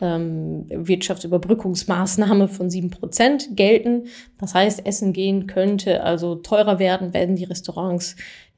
ähm, 0.00 0.66
Wirtschaftsüberbrückungsmaßnahme 0.68 2.46
von 2.46 2.70
sieben 2.70 2.90
Prozent 2.90 3.56
gelten. 3.56 4.04
Das 4.38 4.54
heißt, 4.54 4.86
Essen 4.86 5.12
gehen 5.12 5.48
könnte 5.48 6.04
also 6.04 6.36
teurer 6.36 6.78
werden, 6.78 7.12
wenn 7.12 7.34
die 7.34 7.44
Restaurants 7.44 8.14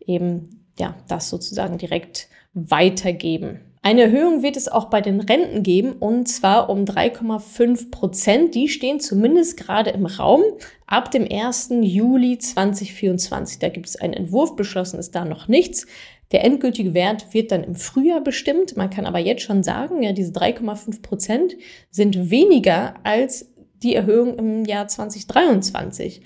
eben 0.06 0.61
ja, 0.78 0.94
das 1.08 1.28
sozusagen 1.28 1.78
direkt 1.78 2.28
weitergeben. 2.54 3.60
Eine 3.84 4.02
Erhöhung 4.02 4.44
wird 4.44 4.56
es 4.56 4.68
auch 4.68 4.84
bei 4.84 5.00
den 5.00 5.20
Renten 5.20 5.64
geben 5.64 5.94
und 5.94 6.28
zwar 6.28 6.70
um 6.70 6.84
3,5 6.84 7.90
Prozent. 7.90 8.54
Die 8.54 8.68
stehen 8.68 9.00
zumindest 9.00 9.56
gerade 9.56 9.90
im 9.90 10.06
Raum 10.06 10.42
ab 10.86 11.10
dem 11.10 11.26
1. 11.28 11.70
Juli 11.80 12.38
2024. 12.38 13.58
Da 13.58 13.68
gibt 13.70 13.88
es 13.88 13.96
einen 13.96 14.12
Entwurf, 14.12 14.54
beschlossen 14.54 15.00
ist 15.00 15.16
da 15.16 15.24
noch 15.24 15.48
nichts. 15.48 15.88
Der 16.30 16.44
endgültige 16.44 16.94
Wert 16.94 17.34
wird 17.34 17.50
dann 17.50 17.64
im 17.64 17.74
Frühjahr 17.74 18.20
bestimmt. 18.20 18.76
Man 18.76 18.88
kann 18.88 19.04
aber 19.04 19.18
jetzt 19.18 19.42
schon 19.42 19.64
sagen, 19.64 20.00
ja, 20.02 20.12
diese 20.12 20.32
3,5 20.32 21.02
Prozent 21.02 21.56
sind 21.90 22.30
weniger 22.30 22.94
als 23.02 23.50
die 23.82 23.96
Erhöhung 23.96 24.38
im 24.38 24.64
Jahr 24.64 24.86
2023. 24.86 26.22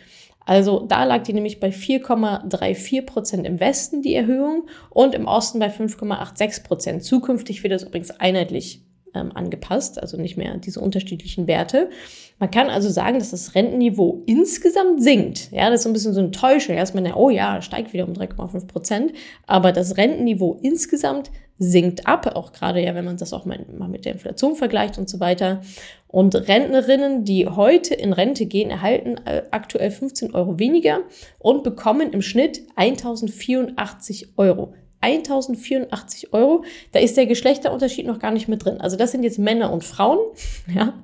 Also 0.46 0.86
da 0.86 1.04
lag 1.04 1.24
die 1.24 1.32
nämlich 1.32 1.60
bei 1.60 1.68
4,34 1.68 3.04
Prozent 3.04 3.46
im 3.46 3.60
Westen, 3.60 4.00
die 4.00 4.14
Erhöhung, 4.14 4.68
und 4.90 5.14
im 5.14 5.26
Osten 5.26 5.58
bei 5.58 5.68
5,86 5.68 6.62
Prozent. 6.64 7.04
Zukünftig 7.04 7.62
wird 7.62 7.74
das 7.74 7.82
übrigens 7.82 8.12
einheitlich 8.12 8.80
ähm, 9.16 9.32
angepasst, 9.34 10.00
also 10.00 10.16
nicht 10.16 10.36
mehr 10.36 10.56
diese 10.58 10.80
unterschiedlichen 10.80 11.46
Werte. 11.46 11.90
Man 12.38 12.50
kann 12.50 12.68
also 12.68 12.90
sagen, 12.90 13.18
dass 13.18 13.30
das 13.30 13.54
Rentenniveau 13.54 14.22
insgesamt 14.26 15.02
sinkt. 15.02 15.50
Ja, 15.52 15.70
das 15.70 15.80
ist 15.80 15.82
so 15.84 15.90
ein 15.90 15.94
bisschen 15.94 16.12
so 16.12 16.20
eine 16.20 16.30
Täuschung. 16.32 16.76
Erstmal, 16.76 17.10
oh 17.14 17.30
ja, 17.30 17.62
steigt 17.62 17.92
wieder 17.94 18.06
um 18.06 18.12
3,5 18.12 18.66
Prozent. 18.66 19.12
Aber 19.46 19.72
das 19.72 19.96
Rentenniveau 19.96 20.58
insgesamt 20.62 21.30
sinkt 21.58 22.06
ab, 22.06 22.36
auch 22.36 22.52
gerade 22.52 22.82
ja, 22.82 22.94
wenn 22.94 23.04
man 23.04 23.16
das 23.16 23.32
auch 23.32 23.46
mal, 23.46 23.64
mit 23.88 24.04
der 24.04 24.12
Inflation 24.12 24.56
vergleicht 24.56 24.98
und 24.98 25.08
so 25.08 25.20
weiter. 25.20 25.62
Und 26.08 26.34
Rentnerinnen, 26.34 27.24
die 27.24 27.46
heute 27.46 27.94
in 27.94 28.12
Rente 28.12 28.46
gehen, 28.46 28.70
erhalten 28.70 29.16
äh, 29.24 29.42
aktuell 29.50 29.90
15 29.90 30.34
Euro 30.34 30.58
weniger 30.58 31.00
und 31.38 31.64
bekommen 31.64 32.12
im 32.12 32.22
Schnitt 32.22 32.62
1084 32.76 34.34
Euro. 34.36 34.74
1084 35.00 36.32
Euro. 36.32 36.64
Da 36.92 36.98
ist 36.98 37.16
der 37.16 37.26
Geschlechterunterschied 37.26 38.06
noch 38.06 38.18
gar 38.18 38.30
nicht 38.30 38.48
mit 38.48 38.64
drin. 38.64 38.80
Also 38.80 38.96
das 38.96 39.12
sind 39.12 39.22
jetzt 39.22 39.38
Männer 39.38 39.72
und 39.72 39.84
Frauen. 39.84 40.18
Ja. 40.74 40.94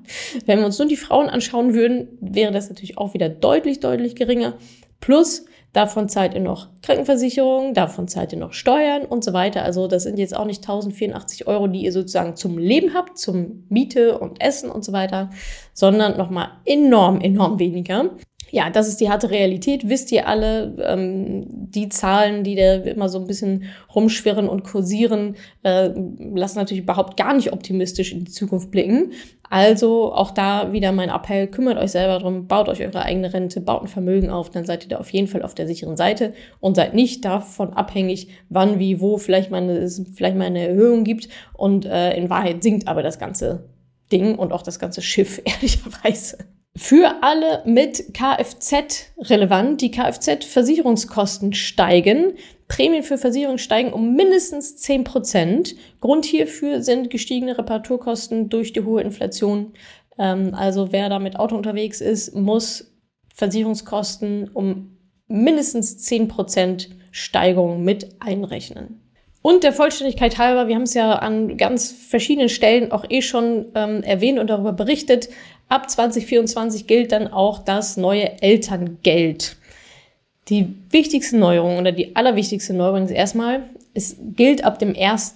Wenn 0.44 0.58
wir 0.58 0.66
uns 0.66 0.78
nur 0.78 0.88
die 0.88 0.96
Frauen 0.96 1.28
anschauen 1.28 1.72
würden, 1.72 2.08
wäre 2.20 2.52
das 2.52 2.68
natürlich 2.68 2.98
auch 2.98 3.14
wieder 3.14 3.28
deutlich, 3.28 3.80
deutlich 3.80 4.16
geringer. 4.16 4.54
Plus, 5.00 5.46
davon 5.72 6.08
zahlt 6.08 6.34
ihr 6.34 6.40
noch 6.40 6.68
Krankenversicherung, 6.82 7.72
davon 7.72 8.08
zahlt 8.08 8.32
ihr 8.32 8.38
noch 8.38 8.52
Steuern 8.52 9.04
und 9.04 9.24
so 9.24 9.32
weiter. 9.32 9.62
Also 9.62 9.86
das 9.86 10.02
sind 10.02 10.18
jetzt 10.18 10.36
auch 10.36 10.44
nicht 10.44 10.62
1084 10.62 11.46
Euro, 11.46 11.68
die 11.68 11.84
ihr 11.84 11.92
sozusagen 11.92 12.36
zum 12.36 12.58
Leben 12.58 12.92
habt, 12.92 13.18
zum 13.18 13.64
Miete 13.68 14.18
und 14.18 14.42
Essen 14.42 14.70
und 14.70 14.84
so 14.84 14.92
weiter, 14.92 15.30
sondern 15.72 16.18
nochmal 16.18 16.50
enorm, 16.64 17.20
enorm 17.20 17.58
weniger 17.58 18.10
ja, 18.52 18.68
das 18.68 18.86
ist 18.86 19.00
die 19.00 19.08
harte 19.08 19.30
Realität, 19.30 19.88
wisst 19.88 20.12
ihr 20.12 20.28
alle. 20.28 20.76
Ähm, 20.86 21.46
die 21.48 21.88
Zahlen, 21.88 22.44
die 22.44 22.54
da 22.54 22.74
immer 22.74 23.08
so 23.08 23.18
ein 23.18 23.26
bisschen 23.26 23.64
rumschwirren 23.94 24.46
und 24.46 24.62
kursieren, 24.62 25.36
äh, 25.62 25.88
lassen 26.34 26.58
natürlich 26.58 26.82
überhaupt 26.82 27.16
gar 27.16 27.32
nicht 27.34 27.50
optimistisch 27.54 28.12
in 28.12 28.26
die 28.26 28.30
Zukunft 28.30 28.70
blicken. 28.70 29.12
Also 29.48 30.12
auch 30.12 30.32
da 30.32 30.72
wieder 30.72 30.92
mein 30.92 31.08
Appell, 31.08 31.46
kümmert 31.46 31.78
euch 31.78 31.92
selber 31.92 32.18
drum, 32.18 32.46
baut 32.46 32.68
euch 32.68 32.82
eure 32.82 33.02
eigene 33.02 33.32
Rente, 33.32 33.62
baut 33.62 33.82
ein 33.82 33.88
Vermögen 33.88 34.28
auf, 34.28 34.50
dann 34.50 34.66
seid 34.66 34.84
ihr 34.84 34.90
da 34.90 34.96
auf 34.98 35.10
jeden 35.10 35.28
Fall 35.28 35.42
auf 35.42 35.54
der 35.54 35.66
sicheren 35.66 35.96
Seite 35.96 36.34
und 36.60 36.76
seid 36.76 36.92
nicht 36.92 37.24
davon 37.24 37.72
abhängig, 37.72 38.28
wann, 38.50 38.78
wie, 38.78 39.00
wo 39.00 39.16
vielleicht 39.16 39.50
mal 39.50 39.62
eine, 39.62 39.78
es 39.78 40.02
vielleicht 40.14 40.36
mal 40.36 40.44
eine 40.44 40.68
Erhöhung 40.68 41.04
gibt 41.04 41.30
und 41.54 41.86
äh, 41.86 42.14
in 42.16 42.28
Wahrheit 42.28 42.62
sinkt 42.62 42.86
aber 42.86 43.02
das 43.02 43.18
ganze 43.18 43.70
Ding 44.12 44.36
und 44.36 44.52
auch 44.52 44.62
das 44.62 44.78
ganze 44.78 45.00
Schiff, 45.00 45.40
ehrlicherweise. 45.44 46.36
Für 46.74 47.22
alle 47.22 47.62
mit 47.66 48.14
Kfz 48.14 49.12
relevant. 49.18 49.82
Die 49.82 49.90
Kfz-Versicherungskosten 49.90 51.52
steigen. 51.52 52.34
Prämien 52.66 53.02
für 53.02 53.18
Versicherungen 53.18 53.58
steigen 53.58 53.92
um 53.92 54.14
mindestens 54.14 54.78
10 54.78 55.04
Prozent. 55.04 55.76
Grund 56.00 56.24
hierfür 56.24 56.82
sind 56.82 57.10
gestiegene 57.10 57.58
Reparaturkosten 57.58 58.48
durch 58.48 58.72
die 58.72 58.84
hohe 58.84 59.02
Inflation. 59.02 59.74
Ähm, 60.18 60.54
also 60.54 60.92
wer 60.92 61.10
da 61.10 61.18
mit 61.18 61.36
Auto 61.36 61.56
unterwegs 61.56 62.00
ist, 62.00 62.34
muss 62.34 62.90
Versicherungskosten 63.34 64.48
um 64.54 64.96
mindestens 65.28 65.98
10 65.98 66.28
Prozent 66.28 66.88
Steigerung 67.10 67.84
mit 67.84 68.16
einrechnen. 68.20 69.01
Und 69.42 69.64
der 69.64 69.72
Vollständigkeit 69.72 70.38
halber, 70.38 70.68
wir 70.68 70.76
haben 70.76 70.82
es 70.82 70.94
ja 70.94 71.14
an 71.14 71.56
ganz 71.56 71.90
verschiedenen 71.90 72.48
Stellen 72.48 72.92
auch 72.92 73.04
eh 73.08 73.22
schon 73.22 73.66
ähm, 73.74 74.02
erwähnt 74.04 74.38
und 74.38 74.48
darüber 74.48 74.72
berichtet, 74.72 75.28
ab 75.68 75.90
2024 75.90 76.86
gilt 76.86 77.10
dann 77.10 77.28
auch 77.28 77.58
das 77.58 77.96
neue 77.96 78.40
Elterngeld. 78.40 79.56
Die 80.48 80.68
wichtigste 80.90 81.36
Neuerung 81.36 81.78
oder 81.78 81.92
die 81.92 82.14
allerwichtigste 82.14 82.72
Neuerung 82.72 83.04
ist 83.04 83.10
erstmal, 83.10 83.64
es 83.94 84.16
gilt 84.36 84.64
ab 84.64 84.78
dem 84.78 84.94
1. 84.96 85.34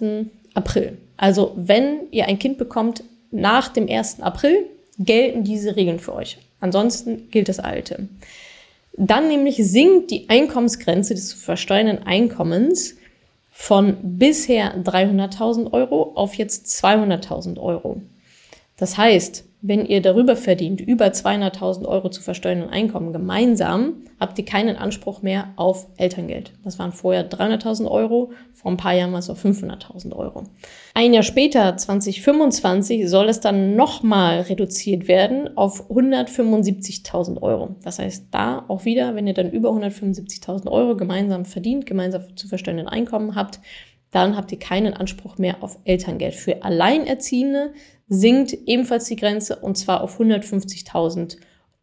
April. 0.55 0.99
Also 1.17 1.53
wenn 1.57 2.01
ihr 2.13 2.27
ein 2.27 2.39
Kind 2.39 2.59
bekommt 2.59 3.03
nach 3.33 3.69
dem 3.69 3.89
1. 3.89 4.21
April, 4.21 4.67
gelten 4.99 5.43
diese 5.43 5.75
Regeln 5.77 5.99
für 5.99 6.15
euch. 6.15 6.39
Ansonsten 6.61 7.29
gilt 7.31 7.49
das 7.49 7.59
alte. 7.59 8.09
Dann 8.97 9.29
nämlich 9.29 9.57
sinkt 9.57 10.11
die 10.11 10.29
Einkommensgrenze 10.29 11.15
des 11.15 11.29
zu 11.29 11.37
versteuernden 11.37 12.07
Einkommens 12.07 12.97
von 13.59 13.97
bisher 14.19 14.77
300.000 14.85 15.73
Euro 15.73 16.13
auf 16.15 16.35
jetzt 16.35 16.67
200.000 16.67 17.59
Euro. 17.59 18.03
Das 18.77 18.99
heißt, 18.99 19.46
wenn 19.63 19.87
ihr 19.87 20.03
darüber 20.03 20.37
verdient, 20.37 20.81
über 20.81 21.07
200.000 21.07 21.87
Euro 21.87 22.09
zu 22.11 22.23
versteuernden 22.23 22.69
Einkommen 22.71 23.13
gemeinsam, 23.13 23.95
habt 24.21 24.39
ihr 24.39 24.45
keinen 24.45 24.77
Anspruch 24.77 25.23
mehr 25.23 25.49
auf 25.57 25.87
Elterngeld. 25.97 26.53
Das 26.63 26.79
waren 26.79 26.93
vorher 26.93 27.29
300.000 27.29 27.91
Euro, 27.91 28.33
vor 28.53 28.71
ein 28.71 28.77
paar 28.77 28.95
Jahren 28.95 29.13
war 29.13 29.19
es 29.19 29.31
auf 29.31 29.45
500.000 29.45 30.15
Euro. 30.15 30.45
Ein 30.95 31.15
Jahr 31.15 31.23
später, 31.23 31.77
2025, 31.77 33.09
soll 33.09 33.29
es 33.29 33.41
dann 33.41 33.77
nochmal 33.77 34.43
reduziert 34.43 35.09
werden 35.09 35.57
auf 35.57 35.91
175.000 35.91 37.43
Euro. 37.43 37.77
Das 37.83 37.99
heißt, 37.99 38.27
da 38.31 38.65
auch 38.69 38.85
wieder, 38.85 39.15
wenn 39.15 39.27
ihr 39.27 39.35
dann 39.35 39.51
über 39.51 39.71
175.000 39.71 40.71
Euro 40.71 40.97
gemeinsam 40.97 41.45
verdient, 41.45 41.87
gemeinsam 41.87 42.37
zu 42.37 42.47
versteuernden 42.47 42.89
Einkommen 42.89 43.35
habt, 43.35 43.61
dann 44.13 44.37
habt 44.37 44.53
ihr 44.53 44.59
keinen 44.59 44.95
Anspruch 44.95 45.37
mehr 45.37 45.63
auf 45.63 45.79
Elterngeld. 45.85 46.35
Für 46.35 46.63
Alleinerziehende 46.63 47.73
sinkt 48.09 48.53
ebenfalls 48.67 49.07
die 49.07 49.17
Grenze 49.17 49.57
und 49.57 49.77
zwar 49.77 50.03
auf 50.03 50.21
150.000 50.21 51.39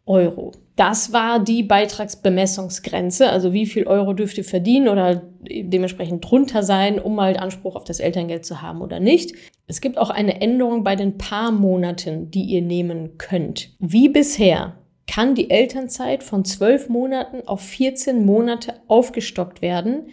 Euro. 0.06 0.51
Das 0.75 1.13
war 1.13 1.39
die 1.39 1.63
Beitragsbemessungsgrenze, 1.63 3.30
also 3.30 3.53
wie 3.53 3.65
viel 3.65 3.86
Euro 3.86 4.13
dürft 4.13 4.38
ihr 4.38 4.44
verdienen 4.44 4.89
oder 4.89 5.22
dementsprechend 5.42 6.30
drunter 6.30 6.63
sein, 6.63 7.00
um 7.00 7.15
mal 7.15 7.38
Anspruch 7.38 7.75
auf 7.75 7.84
das 7.84 8.00
Elterngeld 8.00 8.46
zu 8.46 8.62
haben 8.62 8.82
oder 8.82 9.00
nicht. 9.00 9.34
Es 9.68 9.82
gibt 9.82 9.98
auch 9.98 10.10
eine 10.10 10.42
Änderung 10.42 10.84
bei 10.84 10.96
den 10.96 11.18
Paarmonaten, 11.18 12.32
die 12.32 12.44
ihr 12.44 12.62
nehmen 12.62 13.18
könnt. 13.18 13.75
Wie 13.80 14.10
bisher 14.10 14.77
kann 15.08 15.36
die 15.36 15.50
Elternzeit 15.50 16.24
von 16.24 16.44
12 16.44 16.89
Monaten 16.89 17.48
auf 17.48 17.62
14 17.62 18.25
Monate 18.25 18.74
aufgestockt 18.88 19.62
werden, 19.62 20.08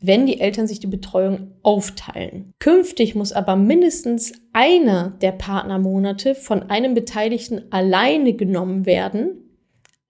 wenn 0.00 0.26
die 0.26 0.40
Eltern 0.40 0.66
sich 0.66 0.80
die 0.80 0.86
Betreuung 0.86 1.52
aufteilen. 1.62 2.52
Künftig 2.58 3.14
muss 3.14 3.32
aber 3.32 3.56
mindestens 3.56 4.32
einer 4.52 5.10
der 5.20 5.32
Partnermonate 5.32 6.34
von 6.34 6.70
einem 6.70 6.94
Beteiligten 6.94 7.70
alleine 7.70 8.32
genommen 8.32 8.86
werden, 8.86 9.50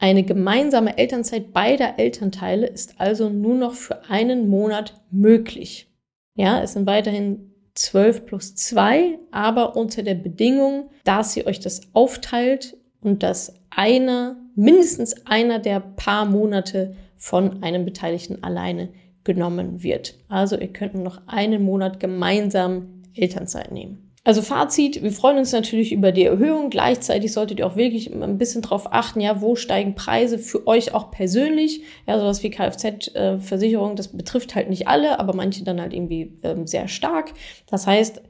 Eine 0.02 0.22
gemeinsame 0.22 0.96
Elternzeit 0.96 1.52
beider 1.52 1.98
Elternteile 1.98 2.66
ist 2.66 2.94
also 2.98 3.28
nur 3.28 3.54
noch 3.54 3.74
für 3.74 4.08
einen 4.08 4.48
Monat 4.48 4.94
möglich. 5.10 5.92
Ja, 6.34 6.62
es 6.62 6.72
sind 6.72 6.86
weiterhin 6.86 7.52
12 7.74 8.24
plus 8.24 8.54
2, 8.54 9.18
aber 9.30 9.76
unter 9.76 10.02
der 10.02 10.14
Bedingung, 10.14 10.88
dass 11.04 11.36
ihr 11.36 11.46
euch 11.46 11.60
das 11.60 11.82
aufteilt 11.92 12.78
und 13.02 13.22
dass 13.22 13.54
einer, 13.68 14.36
mindestens 14.54 15.26
einer 15.26 15.58
der 15.58 15.80
paar 15.80 16.24
Monate 16.24 16.96
von 17.16 17.62
einem 17.62 17.84
Beteiligten 17.84 18.42
alleine 18.42 18.88
genommen 19.24 19.82
wird. 19.82 20.14
Also 20.28 20.56
ihr 20.56 20.72
könnt 20.72 20.94
nur 20.94 21.04
noch 21.04 21.20
einen 21.26 21.62
Monat 21.62 22.00
gemeinsam 22.00 23.02
Elternzeit 23.14 23.72
nehmen. 23.72 24.10
Also 24.22 24.42
Fazit, 24.42 25.02
wir 25.02 25.12
freuen 25.12 25.38
uns 25.38 25.52
natürlich 25.52 25.92
über 25.92 26.12
die 26.12 26.24
Erhöhung. 26.24 26.68
Gleichzeitig 26.68 27.32
solltet 27.32 27.58
ihr 27.58 27.66
auch 27.66 27.76
wirklich 27.76 28.12
ein 28.12 28.36
bisschen 28.36 28.60
darauf 28.60 28.92
achten, 28.92 29.20
ja, 29.20 29.40
wo 29.40 29.56
steigen 29.56 29.94
Preise 29.94 30.38
für 30.38 30.66
euch 30.66 30.92
auch 30.92 31.10
persönlich. 31.10 31.82
Ja, 32.06 32.18
sowas 32.18 32.42
wie 32.42 32.50
Kfz-Versicherung, 32.50 33.96
das 33.96 34.08
betrifft 34.08 34.54
halt 34.54 34.68
nicht 34.68 34.88
alle, 34.88 35.18
aber 35.18 35.34
manche 35.34 35.64
dann 35.64 35.80
halt 35.80 35.94
irgendwie 35.94 36.38
ähm, 36.42 36.66
sehr 36.66 36.86
stark. 36.86 37.32
Das 37.66 37.86
heißt, 37.86 38.20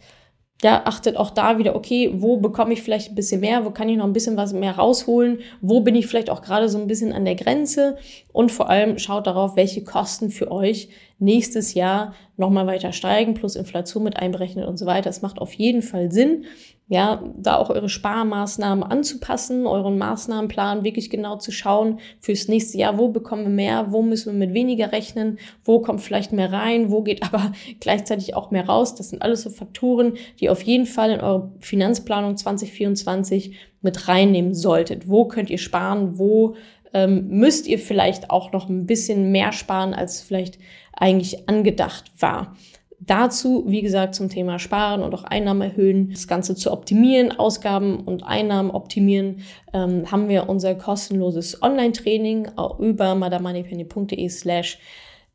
ja, 0.63 0.83
achtet 0.85 1.17
auch 1.17 1.31
da 1.31 1.59
wieder, 1.59 1.75
okay, 1.75 2.11
wo 2.15 2.37
bekomme 2.37 2.73
ich 2.75 2.83
vielleicht 2.83 3.11
ein 3.11 3.15
bisschen 3.15 3.41
mehr, 3.41 3.65
wo 3.65 3.71
kann 3.71 3.89
ich 3.89 3.97
noch 3.97 4.05
ein 4.05 4.13
bisschen 4.13 4.37
was 4.37 4.53
mehr 4.53 4.77
rausholen, 4.77 5.39
wo 5.61 5.81
bin 5.81 5.95
ich 5.95 6.07
vielleicht 6.07 6.31
auch 6.31 6.43
gerade 6.43 6.69
so 6.69 6.79
ein 6.79 6.87
bisschen 6.87 7.13
an 7.13 7.25
der 7.25 7.35
Grenze 7.35 7.97
und 8.33 8.53
vor 8.53 8.69
allem 8.69 8.99
schaut 8.99 9.27
darauf, 9.27 9.57
welche 9.57 9.85
Kosten 9.85 10.31
für 10.31 10.51
euch 10.51 10.89
nächstes 11.21 11.75
Jahr 11.75 12.15
nochmal 12.37 12.67
weiter 12.67 12.93
steigen, 12.93 13.35
plus 13.35 13.55
Inflation 13.55 14.03
mit 14.03 14.17
einberechnet 14.17 14.67
und 14.67 14.79
so 14.79 14.87
weiter. 14.87 15.11
Es 15.11 15.23
macht 15.23 15.39
auf 15.39 15.53
jeden 15.53 15.83
Fall 15.83 16.11
Sinn, 16.11 16.47
ja, 16.89 17.23
da 17.37 17.57
auch 17.57 17.71
eure 17.71 17.89
Sparmaßnahmen 17.89 18.83
anzupassen, 18.83 19.65
euren 19.65 19.97
Maßnahmenplan 19.97 20.83
wirklich 20.83 21.09
genau 21.09 21.37
zu 21.37 21.53
schauen 21.53 22.01
fürs 22.19 22.49
nächste 22.49 22.79
Jahr, 22.79 22.99
wo 22.99 23.09
bekommen 23.09 23.45
wir 23.45 23.51
mehr, 23.51 23.93
wo 23.93 24.03
müssen 24.03 24.33
wir 24.33 24.47
mit 24.47 24.55
weniger 24.55 24.91
rechnen, 24.91 25.39
wo 25.65 25.81
kommt 25.81 26.01
vielleicht 26.01 26.33
mehr 26.33 26.53
rein, 26.53 26.91
wo 26.91 27.03
geht 27.03 27.23
aber 27.23 27.53
gleichzeitig 27.81 28.35
auch 28.35 28.51
mehr 28.51 28.67
raus. 28.67 28.97
Das 28.97 29.11
sind 29.11 29.23
alles 29.23 29.43
so 29.43 29.51
Faktoren, 29.51 30.15
die 30.41 30.51
auf 30.51 30.63
jeden 30.63 30.87
Fall 30.87 31.13
in 31.13 31.21
eure 31.21 31.53
Finanzplanung 31.61 32.37
2024 32.37 33.55
mit 33.83 34.09
reinnehmen 34.09 34.55
solltet. 34.55 35.09
Wo 35.09 35.27
könnt 35.27 35.49
ihr 35.49 35.59
sparen, 35.59 36.19
wo 36.19 36.57
ähm, 36.93 37.29
müsst 37.29 37.69
ihr 37.69 37.79
vielleicht 37.79 38.31
auch 38.31 38.51
noch 38.51 38.69
ein 38.69 38.87
bisschen 38.87 39.31
mehr 39.31 39.53
sparen, 39.53 39.95
als 39.95 40.23
vielleicht 40.23 40.59
eigentlich 41.01 41.49
angedacht 41.49 42.13
war. 42.21 42.57
Dazu, 43.03 43.65
wie 43.67 43.81
gesagt, 43.81 44.15
zum 44.15 44.29
Thema 44.29 44.59
Sparen 44.59 45.03
und 45.03 45.15
auch 45.15 45.25
Einnahmen 45.25 45.63
erhöhen, 45.63 46.11
das 46.11 46.29
Ganze 46.29 46.55
zu 46.55 46.71
optimieren, 46.71 47.33
Ausgaben 47.33 48.01
und 48.01 48.23
Einnahmen 48.23 48.71
optimieren, 48.71 49.43
ähm, 49.73 50.13
haben 50.13 50.29
wir 50.29 50.51
unser 50.51 50.75
kostenloses 50.75 51.63
Online-Training 51.63 52.51
über 52.79 53.15
madamoneypenny.de 53.15 54.29
slash 54.29 54.79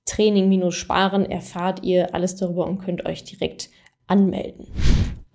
Training-Sparen 0.05 1.25
erfahrt 1.25 1.83
ihr 1.83 2.13
alles 2.13 2.35
darüber 2.35 2.67
und 2.67 2.77
könnt 2.77 3.07
euch 3.07 3.23
direkt 3.23 3.71
anmelden. 4.05 4.67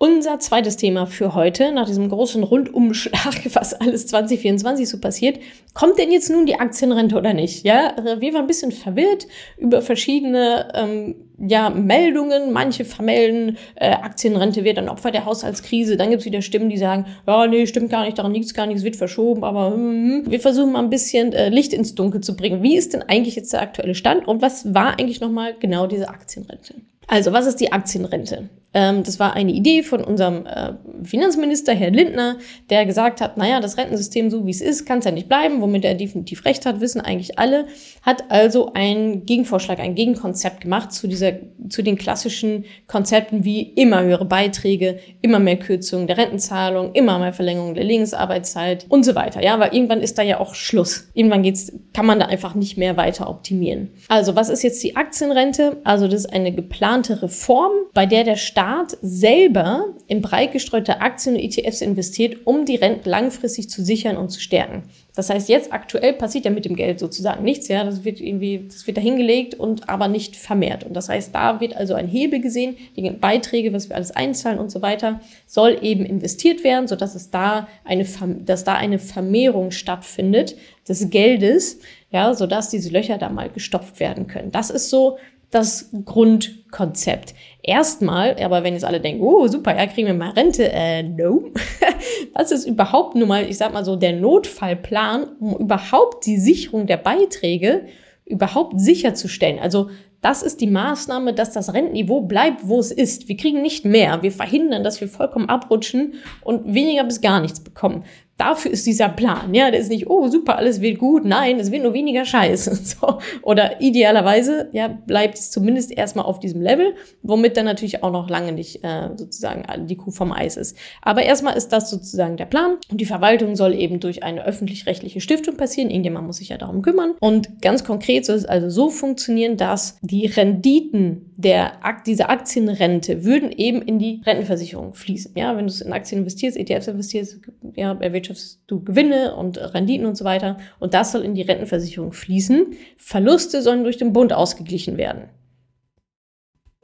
Unser 0.01 0.39
zweites 0.39 0.77
Thema 0.77 1.05
für 1.05 1.35
heute, 1.35 1.71
nach 1.71 1.85
diesem 1.85 2.09
großen 2.09 2.41
Rundumschlag, 2.41 3.35
was 3.53 3.75
alles 3.75 4.07
2024 4.07 4.89
so 4.89 4.99
passiert, 4.99 5.37
kommt 5.75 5.99
denn 5.99 6.11
jetzt 6.11 6.31
nun 6.31 6.47
die 6.47 6.55
Aktienrente 6.55 7.15
oder 7.15 7.35
nicht? 7.35 7.63
Ja, 7.63 7.93
wir 8.17 8.33
waren 8.33 8.41
ein 8.41 8.47
bisschen 8.47 8.71
verwirrt 8.71 9.27
über 9.59 9.83
verschiedene 9.83 10.71
ähm, 10.73 11.15
ja, 11.37 11.69
Meldungen. 11.69 12.51
Manche 12.51 12.83
vermelden, 12.83 13.59
äh, 13.75 13.91
Aktienrente 13.91 14.63
wird 14.63 14.79
ein 14.79 14.89
Opfer 14.89 15.11
der 15.11 15.25
Haushaltskrise. 15.25 15.97
Dann 15.97 16.09
gibt's 16.09 16.25
wieder 16.25 16.41
Stimmen, 16.41 16.69
die 16.69 16.79
sagen, 16.79 17.05
ja, 17.27 17.45
nee, 17.45 17.67
stimmt 17.67 17.91
gar 17.91 18.03
nicht, 18.03 18.17
daran 18.17 18.33
liegt's 18.33 18.55
gar 18.55 18.65
nicht, 18.65 18.77
es 18.77 18.83
wird 18.83 18.95
verschoben. 18.95 19.43
Aber 19.43 19.71
hm, 19.71 20.23
hm. 20.23 20.31
wir 20.31 20.39
versuchen 20.39 20.71
mal 20.71 20.79
ein 20.79 20.89
bisschen 20.89 21.31
äh, 21.31 21.49
Licht 21.49 21.73
ins 21.73 21.93
Dunkel 21.93 22.21
zu 22.21 22.35
bringen. 22.35 22.63
Wie 22.63 22.75
ist 22.75 22.95
denn 22.95 23.03
eigentlich 23.03 23.35
jetzt 23.35 23.53
der 23.53 23.61
aktuelle 23.61 23.93
Stand 23.93 24.27
und 24.27 24.41
was 24.41 24.73
war 24.73 24.99
eigentlich 24.99 25.21
nochmal 25.21 25.53
genau 25.59 25.85
diese 25.85 26.09
Aktienrente? 26.09 26.73
Also, 27.11 27.33
was 27.33 27.45
ist 27.45 27.59
die 27.59 27.73
Aktienrente? 27.73 28.47
Ähm, 28.73 29.03
das 29.03 29.19
war 29.19 29.33
eine 29.33 29.51
Idee 29.51 29.83
von 29.83 30.01
unserem 30.01 30.45
äh, 30.45 30.73
Finanzminister, 31.03 31.73
Herr 31.73 31.91
Lindner, 31.91 32.37
der 32.69 32.85
gesagt 32.85 33.19
hat, 33.19 33.35
naja, 33.35 33.59
das 33.59 33.77
Rentensystem 33.77 34.29
so 34.29 34.45
wie 34.45 34.51
es 34.51 34.61
ist, 34.61 34.85
kann 34.85 34.99
es 34.99 35.05
ja 35.05 35.11
nicht 35.11 35.27
bleiben, 35.27 35.61
womit 35.61 35.83
er 35.83 35.95
definitiv 35.95 36.45
recht 36.45 36.65
hat, 36.65 36.79
wissen 36.79 37.01
eigentlich 37.01 37.37
alle, 37.37 37.65
hat 38.01 38.31
also 38.31 38.71
einen 38.73 39.25
Gegenvorschlag, 39.25 39.79
ein 39.79 39.95
Gegenkonzept 39.95 40.61
gemacht 40.61 40.93
zu 40.93 41.07
dieser, 41.07 41.33
zu 41.67 41.81
den 41.81 41.97
klassischen 41.97 42.63
Konzepten 42.87 43.43
wie 43.43 43.61
immer 43.61 44.03
höhere 44.03 44.25
Beiträge, 44.25 44.99
immer 45.21 45.39
mehr 45.39 45.57
Kürzungen 45.57 46.07
der 46.07 46.17
Rentenzahlung, 46.17 46.93
immer 46.93 47.19
mehr 47.19 47.33
Verlängerung 47.33 47.73
der 47.73 47.83
Lebensarbeitszeit 47.83 48.85
und 48.87 49.03
so 49.03 49.15
weiter. 49.15 49.43
Ja, 49.43 49.59
weil 49.59 49.73
irgendwann 49.73 50.01
ist 50.01 50.17
da 50.17 50.21
ja 50.21 50.39
auch 50.39 50.55
Schluss. 50.55 51.09
Irgendwann 51.13 51.43
geht's, 51.43 51.73
kann 51.93 52.05
man 52.05 52.21
da 52.21 52.27
einfach 52.27 52.55
nicht 52.55 52.77
mehr 52.77 52.95
weiter 52.95 53.29
optimieren. 53.29 53.89
Also, 54.07 54.35
was 54.35 54.47
ist 54.47 54.63
jetzt 54.63 54.81
die 54.81 54.95
Aktienrente? 54.95 55.77
Also, 55.83 56.07
das 56.07 56.21
ist 56.21 56.33
eine 56.33 56.53
geplante 56.53 57.00
Reform, 57.09 57.71
bei 57.93 58.05
der 58.05 58.23
der 58.23 58.35
Staat 58.35 58.97
selber 59.01 59.85
in 60.07 60.21
breit 60.21 60.51
gestreute 60.51 61.01
Aktien 61.01 61.35
und 61.35 61.41
ETFs 61.41 61.81
investiert, 61.81 62.45
um 62.45 62.65
die 62.65 62.75
Renten 62.75 63.09
langfristig 63.09 63.69
zu 63.69 63.83
sichern 63.83 64.17
und 64.17 64.29
zu 64.29 64.39
stärken. 64.39 64.83
Das 65.15 65.29
heißt, 65.29 65.49
jetzt 65.49 65.73
aktuell 65.73 66.13
passiert 66.13 66.45
ja 66.45 66.51
mit 66.51 66.63
dem 66.63 66.75
Geld 66.75 66.99
sozusagen 66.99 67.43
nichts, 67.43 67.67
ja, 67.67 67.83
das 67.83 68.05
wird 68.05 68.21
irgendwie, 68.21 68.65
das 68.67 68.87
wird 68.87 68.95
da 68.95 69.01
hingelegt 69.01 69.55
und 69.55 69.89
aber 69.89 70.07
nicht 70.07 70.37
vermehrt. 70.37 70.85
Und 70.85 70.93
das 70.93 71.09
heißt, 71.09 71.35
da 71.35 71.59
wird 71.59 71.75
also 71.75 71.95
ein 71.95 72.07
Hebel 72.07 72.39
gesehen, 72.39 72.77
die 72.95 73.09
Beiträge, 73.09 73.73
was 73.73 73.89
wir 73.89 73.97
alles 73.97 74.11
einzahlen 74.11 74.59
und 74.59 74.71
so 74.71 74.81
weiter, 74.81 75.19
soll 75.47 75.79
eben 75.81 76.05
investiert 76.05 76.63
werden, 76.63 76.87
sodass 76.87 77.15
es 77.15 77.29
da 77.29 77.67
eine, 77.83 78.05
dass 78.45 78.63
da 78.63 78.75
eine 78.75 78.99
Vermehrung 78.99 79.71
stattfindet 79.71 80.55
des 80.87 81.09
Geldes, 81.09 81.79
ja, 82.11 82.33
sodass 82.33 82.69
diese 82.69 82.89
Löcher 82.89 83.17
da 83.17 83.29
mal 83.29 83.49
gestopft 83.49 83.99
werden 83.99 84.27
können. 84.27 84.51
Das 84.51 84.69
ist 84.69 84.89
so 84.89 85.17
das 85.51 85.91
Grundkonzept. 86.05 87.35
Erstmal, 87.61 88.35
aber 88.41 88.63
wenn 88.63 88.73
jetzt 88.73 88.85
alle 88.85 89.01
denken, 89.01 89.21
oh 89.21 89.47
super, 89.47 89.75
ja, 89.75 89.85
kriegen 89.85 90.07
wir 90.07 90.13
mal 90.15 90.31
Rente, 90.31 90.71
äh, 90.71 91.03
no. 91.03 91.51
das 92.33 92.51
ist 92.51 92.65
überhaupt 92.65 93.15
nur 93.15 93.27
mal, 93.27 93.47
ich 93.47 93.57
sag 93.57 93.71
mal 93.73 93.85
so, 93.85 93.95
der 93.95 94.13
Notfallplan, 94.13 95.27
um 95.39 95.57
überhaupt 95.57 96.25
die 96.25 96.37
Sicherung 96.37 96.87
der 96.87 96.97
Beiträge 96.97 97.85
überhaupt 98.25 98.79
sicherzustellen. 98.79 99.59
Also 99.59 99.89
das 100.21 100.43
ist 100.43 100.61
die 100.61 100.67
Maßnahme, 100.67 101.33
dass 101.33 101.51
das 101.51 101.73
Rentenniveau 101.73 102.21
bleibt, 102.21 102.67
wo 102.67 102.79
es 102.79 102.91
ist. 102.91 103.27
Wir 103.27 103.37
kriegen 103.37 103.61
nicht 103.61 103.85
mehr. 103.85 104.21
Wir 104.21 104.31
verhindern, 104.31 104.83
dass 104.83 105.01
wir 105.01 105.07
vollkommen 105.07 105.49
abrutschen 105.49 106.13
und 106.43 106.73
weniger 106.73 107.03
bis 107.03 107.21
gar 107.21 107.41
nichts 107.41 107.59
bekommen 107.59 108.05
dafür 108.41 108.71
ist 108.71 108.87
dieser 108.87 109.07
Plan. 109.09 109.53
Ja, 109.53 109.69
der 109.69 109.79
ist 109.79 109.89
nicht, 109.89 110.09
oh 110.09 110.27
super, 110.27 110.57
alles 110.57 110.81
wird 110.81 110.97
gut. 110.97 111.23
Nein, 111.25 111.59
es 111.59 111.71
wird 111.71 111.83
nur 111.83 111.93
weniger 111.93 112.25
Scheiße. 112.25 112.71
So. 112.91 113.19
Oder 113.43 113.79
idealerweise, 113.79 114.69
ja, 114.73 114.87
bleibt 114.87 115.37
es 115.37 115.51
zumindest 115.51 115.91
erstmal 115.91 116.25
auf 116.25 116.39
diesem 116.39 116.61
Level, 116.61 116.95
womit 117.21 117.55
dann 117.55 117.65
natürlich 117.65 118.03
auch 118.03 118.11
noch 118.11 118.29
lange 118.29 118.51
nicht 118.51 118.83
äh, 118.83 119.09
sozusagen 119.15 119.63
die 119.87 119.95
Kuh 119.95 120.11
vom 120.11 120.31
Eis 120.31 120.57
ist. 120.57 120.75
Aber 121.01 121.23
erstmal 121.23 121.55
ist 121.55 121.69
das 121.69 121.89
sozusagen 121.89 122.37
der 122.37 122.45
Plan. 122.45 122.77
Und 122.89 122.99
die 122.99 123.05
Verwaltung 123.05 123.55
soll 123.55 123.73
eben 123.75 123.99
durch 123.99 124.23
eine 124.23 124.43
öffentlich-rechtliche 124.43 125.21
Stiftung 125.21 125.55
passieren. 125.57 125.89
Irgendjemand 125.89 126.27
muss 126.27 126.37
sich 126.37 126.49
ja 126.49 126.57
darum 126.57 126.81
kümmern. 126.81 127.13
Und 127.19 127.61
ganz 127.61 127.83
konkret 127.83 128.25
soll 128.25 128.35
es 128.35 128.45
also 128.45 128.69
so 128.69 128.89
funktionieren, 128.89 129.57
dass 129.57 129.97
die 130.01 130.25
Renditen 130.25 131.31
der 131.41 131.73
dieser 132.05 132.29
Aktienrente 132.29 133.23
würden 133.23 133.51
eben 133.51 133.81
in 133.81 133.99
die 133.99 134.21
Rentenversicherung 134.25 134.93
fließen. 134.93 135.33
Ja, 135.35 135.55
wenn 135.57 135.67
du 135.67 135.73
es 135.73 135.81
in 135.81 135.91
Aktien 135.91 136.19
investierst, 136.19 136.57
ETFs 136.57 136.87
investierst, 136.87 137.39
ja, 137.75 137.93
erwirtschaftest 137.99 138.30
erwirtschaftest 138.31 138.61
du 138.67 138.83
Gewinne 138.83 139.35
und 139.35 139.57
Renditen 139.57 140.05
und 140.05 140.15
so 140.15 140.25
weiter. 140.25 140.57
Und 140.79 140.93
das 140.93 141.11
soll 141.11 141.23
in 141.23 141.35
die 141.35 141.41
Rentenversicherung 141.41 142.13
fließen. 142.13 142.73
Verluste 142.97 143.61
sollen 143.61 143.83
durch 143.83 143.97
den 143.97 144.13
Bund 144.13 144.33
ausgeglichen 144.33 144.97
werden. 144.97 145.29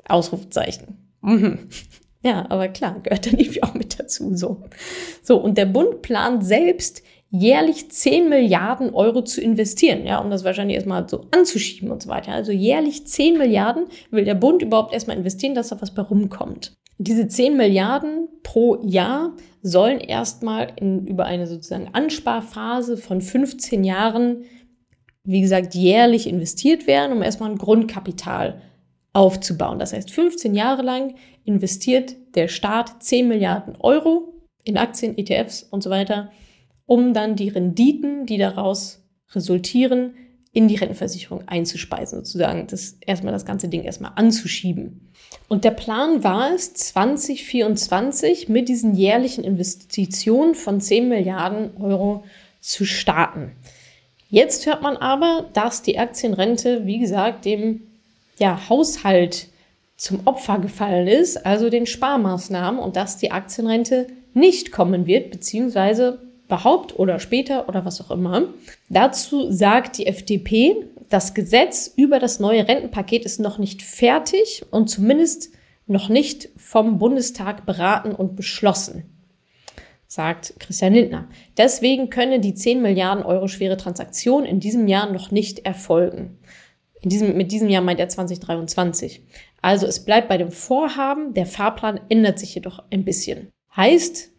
Ausrufezeichen. 0.07 1.11
Mhm. 1.21 1.69
Ja, 2.23 2.45
aber 2.49 2.67
klar, 2.69 2.99
gehört 3.01 3.25
dann 3.25 3.37
irgendwie 3.39 3.63
auch 3.63 3.73
mit 3.73 3.99
dazu. 3.99 4.35
So. 4.35 4.63
so, 5.21 5.37
und 5.37 5.57
der 5.57 5.65
Bund 5.65 6.01
plant 6.01 6.45
selbst 6.45 7.03
jährlich 7.29 7.91
10 7.91 8.29
Milliarden 8.29 8.93
Euro 8.93 9.21
zu 9.21 9.41
investieren, 9.41 10.05
ja, 10.05 10.19
um 10.19 10.29
das 10.29 10.43
wahrscheinlich 10.43 10.75
erstmal 10.75 11.07
so 11.09 11.25
anzuschieben 11.31 11.91
und 11.91 12.01
so 12.01 12.09
weiter. 12.09 12.31
Also 12.31 12.51
jährlich 12.51 13.05
10 13.05 13.37
Milliarden 13.37 13.85
will 14.11 14.23
der 14.23 14.35
Bund 14.35 14.61
überhaupt 14.61 14.93
erstmal 14.93 15.17
investieren, 15.17 15.55
dass 15.55 15.69
da 15.69 15.81
was 15.81 15.93
bei 15.93 16.01
rumkommt. 16.01 16.77
Diese 16.99 17.27
10 17.27 17.57
Milliarden 17.57 18.27
pro 18.43 18.81
Jahr 18.83 19.35
sollen 19.61 19.99
erstmal 19.99 20.71
in, 20.77 21.05
über 21.05 21.25
eine 21.25 21.47
sozusagen 21.47 21.89
Ansparphase 21.93 22.97
von 22.97 23.21
15 23.21 23.83
Jahren, 23.83 24.45
wie 25.23 25.41
gesagt, 25.41 25.75
jährlich 25.75 26.27
investiert 26.27 26.87
werden, 26.87 27.11
um 27.11 27.21
erstmal 27.21 27.51
ein 27.51 27.57
Grundkapital 27.57 28.61
aufzubauen. 29.13 29.79
Das 29.79 29.93
heißt, 29.93 30.11
15 30.11 30.55
Jahre 30.55 30.81
lang 30.81 31.15
investiert 31.43 32.15
der 32.35 32.47
Staat 32.47 33.03
10 33.03 33.27
Milliarden 33.27 33.75
Euro 33.79 34.33
in 34.63 34.77
Aktien, 34.77 35.17
ETFs 35.17 35.63
und 35.63 35.83
so 35.83 35.89
weiter, 35.89 36.31
um 36.87 37.13
dann 37.13 37.35
die 37.35 37.49
Renditen, 37.49 38.25
die 38.25 38.39
daraus 38.39 39.03
resultieren, 39.35 40.15
in 40.53 40.67
die 40.67 40.75
Rentenversicherung 40.75 41.47
einzuspeisen, 41.47 42.17
sozusagen, 42.17 42.65
das 42.65 42.97
erstmal 43.05 43.33
das 43.33 43.45
ganze 43.45 43.67
Ding 43.67 43.83
erstmal 43.83 44.13
anzuschieben. 44.15 45.11
Und 45.47 45.65
der 45.65 45.71
Plan 45.71 46.23
war 46.23 46.51
es, 46.51 46.73
2024 46.73 48.49
mit 48.49 48.67
diesen 48.67 48.95
jährlichen 48.95 49.43
Investitionen 49.43 50.55
von 50.55 50.81
10 50.81 51.09
Milliarden 51.09 51.77
Euro 51.79 52.23
zu 52.59 52.85
starten. 52.85 53.51
Jetzt 54.29 54.65
hört 54.65 54.81
man 54.81 54.97
aber, 54.97 55.45
dass 55.53 55.83
die 55.83 55.99
Aktienrente, 55.99 56.85
wie 56.87 56.99
gesagt, 56.99 57.45
dem 57.45 57.83
ja, 58.39 58.67
Haushalt 58.67 59.47
zum 59.95 60.21
Opfer 60.25 60.59
gefallen 60.59 61.07
ist, 61.07 61.45
also 61.45 61.69
den 61.69 61.85
Sparmaßnahmen, 61.85 62.79
und 62.79 62.95
dass 62.95 63.17
die 63.17 63.31
Aktienrente 63.31 64.07
nicht 64.33 64.71
kommen 64.71 65.07
wird, 65.07 65.31
beziehungsweise 65.31 66.19
überhaupt 66.47 66.97
oder 66.97 67.19
später 67.19 67.67
oder 67.67 67.85
was 67.85 68.01
auch 68.01 68.09
immer. 68.09 68.47
Dazu 68.89 69.51
sagt 69.51 69.97
die 69.97 70.07
FDP, 70.07 70.87
das 71.09 71.33
Gesetz 71.33 71.93
über 71.95 72.19
das 72.19 72.39
neue 72.39 72.67
Rentenpaket 72.67 73.25
ist 73.25 73.39
noch 73.39 73.57
nicht 73.57 73.81
fertig 73.81 74.65
und 74.71 74.89
zumindest 74.89 75.51
noch 75.85 76.09
nicht 76.09 76.49
vom 76.57 76.99
Bundestag 76.99 77.65
beraten 77.65 78.11
und 78.13 78.35
beschlossen, 78.35 79.03
sagt 80.05 80.55
Christian 80.59 80.93
Lindner. 80.93 81.27
Deswegen 81.57 82.09
könne 82.09 82.39
die 82.39 82.53
10 82.53 82.81
Milliarden 82.81 83.23
Euro 83.23 83.47
schwere 83.47 83.77
Transaktion 83.77 84.45
in 84.45 84.59
diesem 84.59 84.87
Jahr 84.87 85.11
noch 85.11 85.31
nicht 85.31 85.59
erfolgen. 85.59 86.39
In 87.01 87.09
diesem, 87.09 87.37
mit 87.37 87.51
diesem 87.51 87.69
Jahr 87.69 87.83
meint 87.83 87.99
er 87.99 88.09
2023. 88.09 89.21
Also 89.61 89.85
es 89.85 90.03
bleibt 90.03 90.27
bei 90.27 90.37
dem 90.37 90.51
Vorhaben, 90.51 91.33
der 91.33 91.45
Fahrplan 91.45 92.01
ändert 92.09 92.39
sich 92.39 92.55
jedoch 92.55 92.83
ein 92.89 93.05
bisschen. 93.05 93.49
Heißt, 93.75 94.31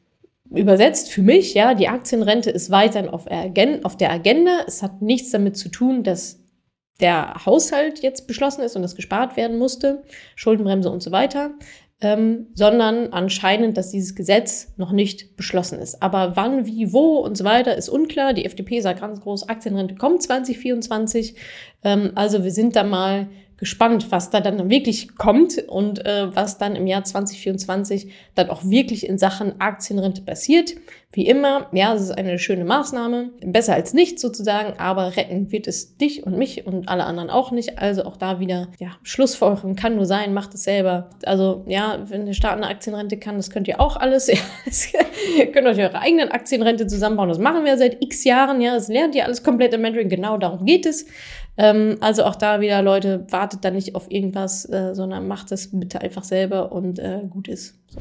übersetzt 0.51 1.11
für 1.11 1.23
mich, 1.23 1.55
ja, 1.55 1.75
die 1.75 1.89
Aktienrente 1.89 2.51
ist 2.51 2.71
weiterhin 2.71 3.11
auf, 3.11 3.27
der 3.97 4.11
Agenda. 4.11 4.61
Es 4.67 4.83
hat 4.83 5.03
nichts 5.03 5.31
damit 5.31 5.57
zu 5.57 5.69
tun, 5.69 6.03
dass 6.03 6.41
der 7.01 7.45
Haushalt 7.47 8.01
jetzt 8.01 8.27
beschlossen 8.27 8.63
ist 8.63 8.75
und 8.75 8.83
das 8.83 8.97
gespart 8.97 9.37
werden 9.37 9.59
musste, 9.59 10.03
Schuldenbremse 10.35 10.91
und 10.91 11.03
so 11.03 11.13
weiter, 11.13 11.53
ähm, 12.01 12.49
sondern 12.55 13.13
anscheinend, 13.13 13.77
dass 13.77 13.91
dieses 13.91 14.15
Gesetz 14.15 14.75
noch 14.77 14.93
nicht 14.93 15.37
beschlossen 15.37 15.79
ist. 15.79 16.03
Aber 16.03 16.37
wann, 16.37 16.67
wie, 16.67 16.93
wo 16.93 17.19
und 17.19 17.37
so 17.37 17.45
weiter 17.45 17.77
ist 17.77 17.89
unklar. 17.89 18.35
Die 18.35 18.45
FDP 18.45 18.81
sagt 18.81 19.01
ganz 19.01 19.21
groß, 19.21 19.49
Aktienrente 19.49 19.97
kommt 19.97 20.23
2024. 20.23 21.35
Ähm, 21.85 22.13
also 22.15 22.45
wir 22.45 22.53
sind 22.53 22.75
da 22.77 22.85
mal 22.85 23.29
gespannt, 23.59 24.11
was 24.11 24.31
da 24.31 24.41
dann 24.41 24.71
wirklich 24.71 25.17
kommt 25.17 25.59
und 25.69 26.05
äh, 26.07 26.35
was 26.35 26.59
dann 26.59 26.77
im 26.77 26.87
Jahr 26.87 27.05
2024 27.05 28.11
dann 28.35 28.51
auch 28.51 28.65
wirklich 28.65 29.07
in 29.07 29.19
Sachen 29.19 29.61
Aktienrente 29.61 30.23
passiert. 30.23 30.75
Wie 31.11 31.27
immer, 31.27 31.69
ja, 31.73 31.95
es 31.95 32.03
ist 32.03 32.11
eine 32.11 32.39
schöne 32.39 32.65
Maßnahme, 32.65 33.31
besser 33.45 33.75
als 33.75 33.95
nichts 33.95 34.21
sozusagen, 34.21 34.79
aber 34.79 35.17
retten 35.17 35.51
wird 35.51 35.67
es 35.67 35.97
dich 35.97 36.25
und 36.25 36.37
mich 36.37 36.67
und 36.67 36.89
alle 36.89 37.05
anderen 37.05 37.31
auch 37.31 37.51
nicht. 37.51 37.79
Also 37.79 38.05
auch 38.05 38.17
da 38.17 38.41
wieder, 38.41 38.69
ja, 38.79 38.91
Schlussfolgerung 39.03 39.75
kann 39.75 39.97
nur 39.97 40.05
sein, 40.05 40.35
macht 40.35 40.55
es 40.55 40.65
selber. 40.65 41.09
Also 41.25 41.65
ja, 41.67 42.05
wenn 42.09 42.27
der 42.27 42.35
Staat 42.35 42.59
eine 42.59 42.69
Aktienrente 42.69 43.17
kann, 43.17 43.37
das 43.37 43.51
könnt 43.51 43.67
ihr 43.69 43.81
auch 43.81 43.97
alles. 43.97 44.29
ihr 45.39 45.51
könnt 45.51 45.67
euch 45.67 45.79
eure 45.79 45.99
eigenen 45.99 46.31
Aktienrente 46.31 46.87
zusammenbauen. 46.87 47.31
Das 47.31 47.39
machen 47.39 47.65
wir 47.65 47.77
seit 47.79 48.03
x 48.03 48.25
Jahren, 48.25 48.61
ja, 48.61 48.75
das 48.75 48.89
lernt 48.89 49.15
ihr 49.15 49.25
alles 49.25 49.43
komplett 49.43 49.73
im 49.73 49.81
Mentoring. 49.81 50.11
Genau 50.11 50.37
darum 50.37 50.67
geht 50.67 50.85
es. 50.85 51.07
Ähm, 51.59 51.97
also 52.01 52.25
auch 52.25 52.37
da 52.37 52.61
wieder, 52.61 52.81
Leute, 52.83 53.27
wartet 53.31 53.65
da 53.65 53.71
nicht 53.71 53.95
auf 53.97 54.11
irgendwas, 54.11 54.65
äh, 54.71 54.95
sondern 54.95 55.27
macht 55.27 55.51
es 55.53 55.71
bitte 55.73 56.01
einfach 56.01 56.23
selber 56.23 56.73
und 56.73 57.01
äh, 57.01 57.23
gut 57.29 57.49
ist. 57.49 57.79
So. 57.89 58.01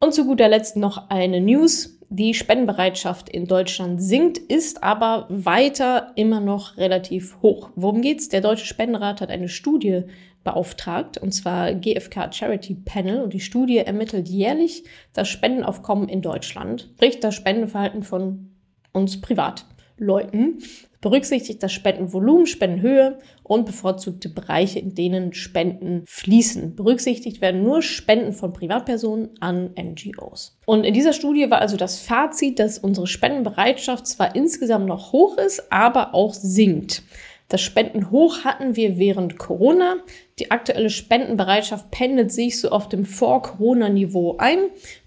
Und 0.00 0.14
zu 0.14 0.24
guter 0.24 0.48
Letzt 0.48 0.76
noch 0.76 1.10
eine 1.10 1.40
News. 1.40 1.98
Die 2.08 2.34
Spendenbereitschaft 2.34 3.28
in 3.28 3.46
Deutschland 3.46 4.02
sinkt, 4.02 4.38
ist 4.38 4.82
aber 4.82 5.26
weiter 5.28 6.12
immer 6.16 6.40
noch 6.40 6.76
relativ 6.76 7.40
hoch. 7.42 7.70
Worum 7.76 8.02
geht's? 8.02 8.28
Der 8.28 8.40
Deutsche 8.40 8.66
Spendenrat 8.66 9.20
hat 9.20 9.30
eine 9.30 9.48
Studie 9.48 10.04
beauftragt, 10.44 11.18
und 11.18 11.32
zwar 11.32 11.74
GfK 11.74 12.32
Charity 12.32 12.74
Panel. 12.74 13.22
Und 13.22 13.32
die 13.32 13.40
Studie 13.40 13.78
ermittelt 13.78 14.28
jährlich 14.28 14.84
das 15.12 15.28
Spendenaufkommen 15.28 16.08
in 16.08 16.22
Deutschland, 16.22 16.90
sprich 16.94 17.20
das 17.20 17.34
Spendenverhalten 17.34 18.02
von 18.02 18.50
uns 18.92 19.20
Privatleuten 19.20 20.58
berücksichtigt 21.04 21.62
das 21.62 21.70
Spendenvolumen, 21.70 22.46
Spendenhöhe 22.46 23.18
und 23.42 23.66
bevorzugte 23.66 24.30
Bereiche, 24.30 24.78
in 24.78 24.94
denen 24.94 25.34
Spenden 25.34 26.02
fließen. 26.06 26.74
Berücksichtigt 26.76 27.42
werden 27.42 27.62
nur 27.62 27.82
Spenden 27.82 28.32
von 28.32 28.54
Privatpersonen 28.54 29.28
an 29.38 29.74
NGOs. 29.78 30.56
Und 30.64 30.84
in 30.84 30.94
dieser 30.94 31.12
Studie 31.12 31.50
war 31.50 31.60
also 31.60 31.76
das 31.76 32.00
Fazit, 32.00 32.58
dass 32.58 32.78
unsere 32.78 33.06
Spendenbereitschaft 33.06 34.06
zwar 34.06 34.34
insgesamt 34.34 34.86
noch 34.86 35.12
hoch 35.12 35.36
ist, 35.36 35.70
aber 35.70 36.14
auch 36.14 36.32
sinkt. 36.32 37.02
Das 37.48 37.60
Spendenhoch 37.60 38.44
hatten 38.44 38.74
wir 38.74 38.98
während 38.98 39.38
Corona. 39.38 39.96
Die 40.38 40.50
aktuelle 40.50 40.90
Spendenbereitschaft 40.90 41.90
pendelt 41.90 42.32
sich 42.32 42.58
so 42.58 42.70
auf 42.70 42.88
dem 42.88 43.04
Vor-Corona-Niveau 43.04 44.36
ein, 44.38 44.58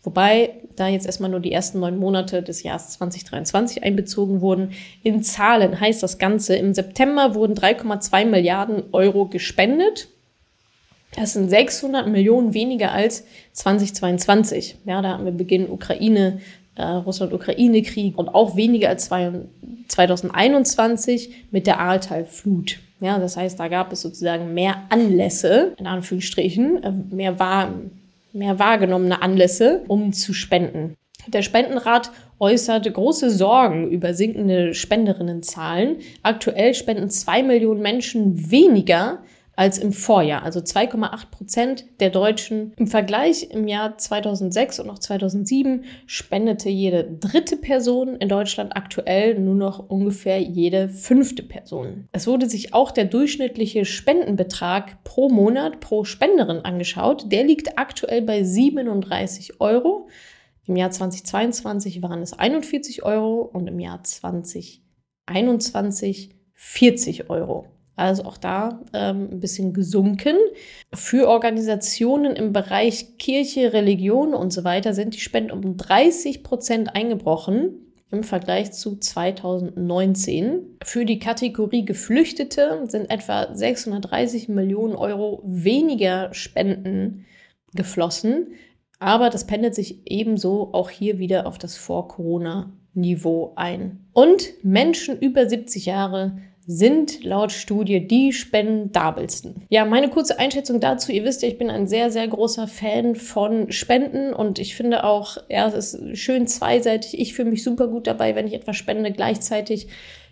wobei 0.04 0.54
da 0.76 0.88
jetzt 0.88 1.08
erstmal 1.08 1.32
nur 1.32 1.40
die 1.40 1.52
ersten 1.52 1.80
neun 1.80 1.98
Monate 1.98 2.44
des 2.44 2.62
Jahres 2.62 2.90
2023 2.92 3.84
einbezogen 3.84 4.42
wurden. 4.42 4.72
In 5.04 5.24
Zahlen 5.24 5.80
heißt 5.80 6.04
das 6.04 6.20
Ganze, 6.20 6.56
im 6.56 6.74
September 6.74 7.34
wurden 7.34 7.56
3,2 7.56 8.26
Milliarden 8.26 8.84
Euro 8.92 9.26
gespendet. 9.26 10.08
Das 11.16 11.34
sind 11.34 11.50
600 11.50 12.08
Millionen 12.08 12.54
weniger 12.54 12.92
als 12.92 13.26
2022. 13.54 14.78
Ja, 14.86 15.02
da 15.02 15.10
haben 15.10 15.26
wir 15.26 15.32
Beginn 15.32 15.70
Ukraine, 15.70 16.40
äh, 16.78 16.84
Russland-Ukraine-Krieg 16.84 18.18
und 18.18 18.30
auch 18.30 18.56
weniger 18.56 18.90
als 18.90 19.10
2021 19.10 21.48
mit 21.52 21.68
der 21.68 21.80
Ahrtal-Flut. 21.80 22.80
Ja, 23.00 23.20
das 23.20 23.38
heißt, 23.38 23.60
da 23.60 23.68
gab 23.68 23.92
es 23.92 24.02
sozusagen 24.02 24.54
mehr 24.54 24.84
Anlässe, 24.90 25.74
in 25.78 25.88
Anführungsstrichen, 25.88 26.84
äh, 26.84 26.92
mehr, 27.14 27.40
wahr, 27.40 27.74
mehr 28.34 28.60
wahrgenommene 28.60 29.22
Anlässe, 29.22 29.84
um 29.88 30.14
zu 30.14 30.34
spenden. 30.34 30.96
Der 31.28 31.42
Spendenrat 31.42 32.12
äußerte 32.40 32.92
große 32.92 33.32
Sorgen 33.32 33.90
über 33.90 34.14
sinkende 34.14 34.74
Spenderinnenzahlen. 34.74 35.98
Aktuell 36.24 36.74
spenden 36.74 37.10
zwei 37.10 37.44
Millionen 37.44 37.82
Menschen 37.82 38.52
weniger 38.52 39.20
als 39.58 39.78
im 39.80 39.92
Vorjahr. 39.92 40.44
Also 40.44 40.62
2,8 40.62 41.32
Prozent 41.32 41.86
der 42.00 42.12
Deutschen. 42.12 42.72
Im 42.78 42.88
Vergleich 42.88 43.50
im 43.50 43.68
Jahr 43.68 43.98
2006 43.98 44.80
und 44.80 44.90
auch 44.90 45.00
2007 45.00 45.84
spendete 46.06 46.70
jede 46.70 47.04
dritte 47.04 47.58
Person 47.58 48.16
in 48.18 48.30
Deutschland 48.30 48.78
aktuell 48.78 49.40
nur 49.40 49.56
noch 49.56 49.90
ungefähr 49.90 50.40
jede 50.40 50.88
fünfte 50.88 51.42
Person. 51.42 52.08
Es 52.12 52.28
wurde 52.28 52.48
sich 52.48 52.76
auch 52.76 52.92
der 52.92 53.06
durchschnittliche 53.06 53.84
Spendenbetrag 53.84 55.04
pro 55.04 55.28
Monat 55.28 55.80
pro 55.80 56.04
Spenderin 56.04 56.60
angeschaut. 56.60 57.32
Der 57.32 57.44
liegt 57.44 57.80
aktuell 57.80 58.22
bei 58.22 58.44
37 58.44 59.60
Euro. 59.60 60.08
Im 60.68 60.76
Jahr 60.76 60.92
2022 60.92 62.04
waren 62.04 62.22
es 62.22 62.34
41 62.34 63.04
Euro 63.04 63.42
und 63.42 63.66
im 63.66 63.80
Jahr 63.80 64.04
2021 64.04 66.36
40 66.54 67.32
Euro. 67.32 67.66
Also 67.98 68.26
auch 68.26 68.38
da 68.38 68.80
ähm, 68.94 69.28
ein 69.32 69.40
bisschen 69.40 69.74
gesunken. 69.74 70.38
Für 70.94 71.28
Organisationen 71.28 72.36
im 72.36 72.54
Bereich 72.54 73.18
Kirche, 73.18 73.74
Religion 73.74 74.36
und 74.36 74.54
so 74.54 74.64
weiter 74.64 74.94
sind 74.94 75.16
die 75.16 75.20
Spenden 75.20 75.52
um 75.52 75.78
30 75.78 76.44
Prozent 76.44 76.96
eingebrochen 76.96 77.88
im 78.12 78.24
Vergleich 78.24 78.72
zu 78.72 78.98
2019. 78.98 80.78
Für 80.84 81.06
die 81.06 81.18
Kategorie 81.18 81.86
Geflüchtete 81.86 82.84
sind 82.88 83.10
etwa 83.10 83.54
630 83.54 84.48
Millionen 84.48 84.96
Euro 84.96 85.42
weniger 85.44 86.32
Spenden 86.36 87.26
geflossen. 87.74 88.54
Aber 89.00 89.32
das 89.32 89.48
pendelt 89.48 89.74
sich 89.74 90.02
ebenso 90.06 90.72
auch 90.74 90.92
hier 90.92 91.18
wieder 91.18 91.48
auf 91.48 91.58
das 91.58 91.76
Vor-Corona-Niveau 91.78 93.54
ein. 93.56 94.06
Und 94.14 94.54
Menschen 94.64 95.20
über 95.20 95.50
70 95.50 95.88
Jahre 95.88 96.38
sind 96.70 97.24
laut 97.24 97.54
Studie 97.54 98.06
die 98.06 98.34
spendabelsten. 98.34 99.66
Ja, 99.70 99.86
meine 99.86 100.10
kurze 100.10 100.38
Einschätzung 100.38 100.82
dazu. 100.82 101.14
Ihr 101.14 101.24
wisst 101.24 101.42
ja, 101.42 101.48
ich 101.48 101.58
bin 101.58 101.70
ein 101.70 101.88
sehr, 101.88 102.12
sehr 102.12 102.28
großer 102.28 102.68
Fan 102.68 103.16
von 103.16 103.72
Spenden 103.72 104.34
und 104.34 104.60
ich 104.60 104.76
finde 104.76 105.06
auch, 105.06 105.38
ja, 105.48 105.66
es 105.70 105.94
ist 105.94 106.18
schön 106.18 106.46
zweiseitig. 106.46 107.18
Ich 107.20 107.34
fühle 107.34 107.52
mich 107.52 107.64
super 107.64 107.88
gut 107.88 108.06
dabei, 108.06 108.36
wenn 108.36 108.48
ich 108.48 108.54
etwas 108.54 108.76
spende. 108.76 109.14
Gleichzeitig 109.14 109.88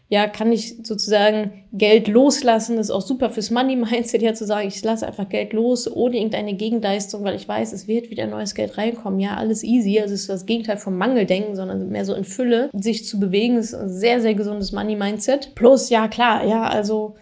ja, 0.08 0.28
kann 0.28 0.52
ich 0.52 0.78
sozusagen 0.84 1.66
Geld 1.74 2.08
loslassen. 2.08 2.78
Das 2.78 2.88
ist 2.88 2.92
auch 2.92 3.02
super 3.02 3.32
fürs 3.32 3.50
Money-Mindset, 3.50 4.22
ja 4.22 4.34
zu 4.36 4.46
sagen, 4.46 4.68
ich 4.68 4.84
lasse 4.84 5.08
einfach 5.08 5.28
Geld 5.30 5.54
los, 5.54 5.92
ohne 5.92 6.18
irgendeine 6.18 6.54
Gegenleistung, 6.54 7.24
weil 7.24 7.36
ich 7.36 7.48
weiß, 7.48 7.74
es 7.74 7.88
wird 7.88 8.12
wieder 8.12 8.28
neues 8.28 8.54
Geld 8.54 8.78
reinkommen. 8.78 9.20
Ja, 9.20 9.36
alles 9.36 9.64
easy. 9.64 10.00
Also 10.00 10.14
es 10.14 10.22
ist 10.22 10.30
das 10.30 10.46
Gegenteil 10.46 10.78
vom 10.78 10.98
Mangeldenken, 10.98 11.56
sondern 11.56 11.90
mehr 11.90 12.06
so 12.06 12.14
in 12.14 12.24
Fülle, 12.24 12.70
sich 12.74 13.06
zu 13.06 13.20
bewegen. 13.20 13.58
Ist 13.58 13.74
ein 13.74 13.90
sehr, 13.90 14.22
sehr 14.22 14.36
gesundes 14.36 14.72
Money-Mindset. 14.72 15.56
Plus, 15.56 15.90
ja, 15.90 16.08
klar, 16.08 16.46
ja, 16.46 16.64
also 16.68 17.16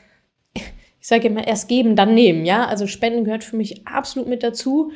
ich 0.53 1.07
sage 1.07 1.27
immer, 1.27 1.47
erst 1.47 1.67
geben, 1.69 1.95
dann 1.95 2.13
nehmen, 2.13 2.45
ja. 2.45 2.65
Also 2.65 2.87
Spenden 2.87 3.23
gehört 3.23 3.43
für 3.43 3.57
mich 3.57 3.87
absolut 3.87 4.27
mit 4.27 4.43
dazu. 4.43 4.91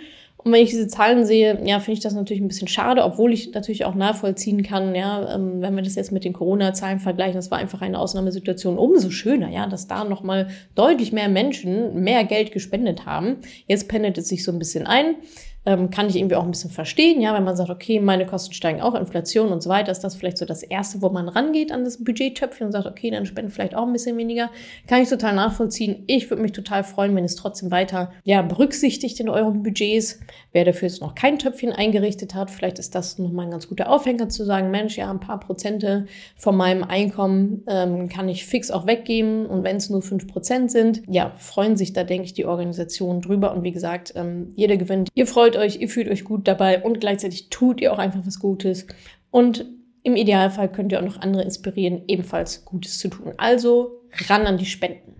Und 0.47 0.53
wenn 0.53 0.63
ich 0.63 0.69
diese 0.69 0.87
Zahlen 0.87 1.25
sehe, 1.25 1.59
ja, 1.65 1.81
finde 1.81 1.97
ich 1.97 1.99
das 1.99 2.13
natürlich 2.13 2.41
ein 2.41 2.47
bisschen 2.47 2.69
schade, 2.69 3.03
obwohl 3.03 3.33
ich 3.33 3.51
natürlich 3.51 3.83
auch 3.83 3.95
nachvollziehen 3.95 4.63
kann, 4.63 4.95
ja, 4.95 5.35
ähm, 5.35 5.61
wenn 5.61 5.75
wir 5.75 5.83
das 5.83 5.95
jetzt 5.95 6.13
mit 6.13 6.23
den 6.23 6.31
Corona-Zahlen 6.31 6.99
vergleichen, 6.99 7.35
das 7.35 7.51
war 7.51 7.57
einfach 7.57 7.81
eine 7.81 7.99
Ausnahmesituation, 7.99 8.77
umso 8.77 9.09
schöner, 9.09 9.49
ja, 9.49 9.67
dass 9.67 9.87
da 9.87 10.05
nochmal 10.05 10.47
deutlich 10.73 11.11
mehr 11.11 11.27
Menschen 11.27 12.01
mehr 12.01 12.23
Geld 12.23 12.53
gespendet 12.53 13.05
haben. 13.05 13.39
Jetzt 13.67 13.89
pendelt 13.89 14.17
es 14.17 14.29
sich 14.29 14.45
so 14.45 14.53
ein 14.53 14.57
bisschen 14.57 14.87
ein. 14.87 15.15
Ähm, 15.67 15.89
kann 15.89 16.07
ich 16.07 16.15
irgendwie 16.15 16.37
auch 16.37 16.45
ein 16.45 16.51
bisschen 16.51 16.71
verstehen, 16.71 17.19
ja, 17.19 17.33
wenn 17.33 17.43
man 17.43 17.57
sagt, 17.57 17.69
okay, 17.69 17.99
meine 17.99 18.25
Kosten 18.25 18.53
steigen 18.53 18.79
auch, 18.79 18.95
Inflation 18.95 19.49
und 19.49 19.61
so 19.61 19.69
weiter, 19.69 19.91
ist 19.91 19.99
das 19.99 20.15
vielleicht 20.15 20.37
so 20.37 20.45
das 20.45 20.63
Erste, 20.63 21.01
wo 21.01 21.09
man 21.09 21.27
rangeht 21.27 21.73
an 21.73 21.83
das 21.83 22.01
Budgettöpfchen 22.01 22.67
und 22.67 22.71
sagt, 22.71 22.85
okay, 22.85 23.11
dann 23.11 23.25
spenden 23.25 23.51
vielleicht 23.51 23.75
auch 23.75 23.85
ein 23.85 23.91
bisschen 23.91 24.15
weniger. 24.15 24.49
Kann 24.87 25.01
ich 25.01 25.09
total 25.09 25.35
nachvollziehen. 25.35 26.05
Ich 26.07 26.29
würde 26.29 26.41
mich 26.41 26.53
total 26.53 26.85
freuen, 26.85 27.13
wenn 27.17 27.25
es 27.25 27.35
trotzdem 27.35 27.69
weiter 27.69 28.13
ja, 28.23 28.41
berücksichtigt 28.43 29.19
in 29.19 29.27
euren 29.27 29.61
Budgets. 29.61 30.21
Wer 30.53 30.63
dafür 30.63 30.87
jetzt 30.87 31.01
noch 31.01 31.15
kein 31.15 31.37
Töpfchen 31.37 31.73
eingerichtet 31.73 32.33
hat, 32.33 32.49
vielleicht 32.49 32.79
ist 32.79 32.95
das 32.95 33.19
nochmal 33.19 33.45
ein 33.45 33.51
ganz 33.51 33.67
guter 33.67 33.89
Aufhänger 33.89 34.29
zu 34.29 34.45
sagen, 34.45 34.71
Mensch, 34.71 34.97
ja, 34.97 35.11
ein 35.11 35.19
paar 35.19 35.41
Prozente 35.41 36.05
von 36.37 36.55
meinem 36.55 36.85
Einkommen 36.85 37.63
ähm, 37.67 38.07
kann 38.07 38.29
ich 38.29 38.45
fix 38.45 38.71
auch 38.71 38.87
weggeben 38.87 39.45
und 39.45 39.63
wenn 39.65 39.75
es 39.75 39.89
nur 39.89 40.01
fünf 40.01 40.27
Prozent 40.27 40.71
sind, 40.71 41.01
ja, 41.09 41.33
freuen 41.37 41.75
sich 41.75 41.91
da, 41.91 42.05
denke 42.05 42.23
ich, 42.23 42.33
die 42.33 42.45
Organisationen 42.45 43.21
drüber 43.21 43.53
und 43.53 43.63
wie 43.63 43.73
gesagt, 43.73 44.13
ähm, 44.15 44.53
jeder 44.55 44.77
gewinnt. 44.77 45.09
Ihr 45.13 45.27
freut 45.27 45.56
euch, 45.57 45.81
ihr 45.81 45.89
fühlt 45.89 46.09
euch 46.09 46.23
gut 46.23 46.47
dabei 46.47 46.83
und 46.83 46.99
gleichzeitig 46.99 47.49
tut 47.49 47.81
ihr 47.81 47.93
auch 47.93 47.99
einfach 47.99 48.25
was 48.25 48.39
Gutes 48.39 48.87
und 49.31 49.65
im 50.03 50.15
Idealfall 50.15 50.71
könnt 50.71 50.91
ihr 50.91 50.99
auch 50.99 51.05
noch 51.05 51.21
andere 51.21 51.43
inspirieren, 51.43 52.03
ebenfalls 52.07 52.63
Gutes 52.63 52.97
zu 52.97 53.09
tun. 53.09 53.33
Also 53.37 54.01
ran 54.29 54.47
an 54.47 54.57
die 54.57 54.65
Spenden. 54.65 55.15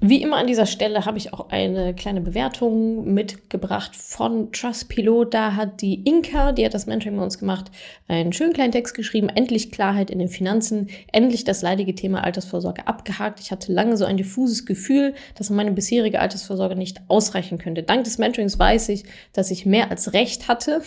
Wie 0.00 0.22
immer 0.22 0.36
an 0.36 0.46
dieser 0.46 0.66
Stelle 0.66 1.06
habe 1.06 1.18
ich 1.18 1.32
auch 1.32 1.48
eine 1.50 1.92
kleine 1.92 2.20
Bewertung 2.20 3.12
mitgebracht 3.14 3.96
von 3.96 4.52
Trustpilot. 4.52 5.34
Da 5.34 5.56
hat 5.56 5.80
die 5.80 6.04
Inka, 6.04 6.52
die 6.52 6.64
hat 6.64 6.72
das 6.72 6.86
Mentoring 6.86 7.16
bei 7.16 7.24
uns 7.24 7.40
gemacht, 7.40 7.72
einen 8.06 8.32
schönen 8.32 8.52
kleinen 8.52 8.70
Text 8.70 8.94
geschrieben. 8.94 9.28
Endlich 9.28 9.72
Klarheit 9.72 10.08
in 10.10 10.20
den 10.20 10.28
Finanzen, 10.28 10.86
endlich 11.10 11.42
das 11.42 11.62
leidige 11.62 11.96
Thema 11.96 12.22
Altersvorsorge 12.22 12.86
abgehakt. 12.86 13.40
Ich 13.40 13.50
hatte 13.50 13.72
lange 13.72 13.96
so 13.96 14.04
ein 14.04 14.16
diffuses 14.16 14.66
Gefühl, 14.66 15.14
dass 15.34 15.50
meine 15.50 15.72
bisherige 15.72 16.20
Altersvorsorge 16.20 16.76
nicht 16.76 17.00
ausreichen 17.08 17.58
könnte. 17.58 17.82
Dank 17.82 18.04
des 18.04 18.18
Mentorings 18.18 18.56
weiß 18.56 18.90
ich, 18.90 19.02
dass 19.32 19.50
ich 19.50 19.66
mehr 19.66 19.90
als 19.90 20.12
Recht 20.12 20.46
hatte 20.46 20.80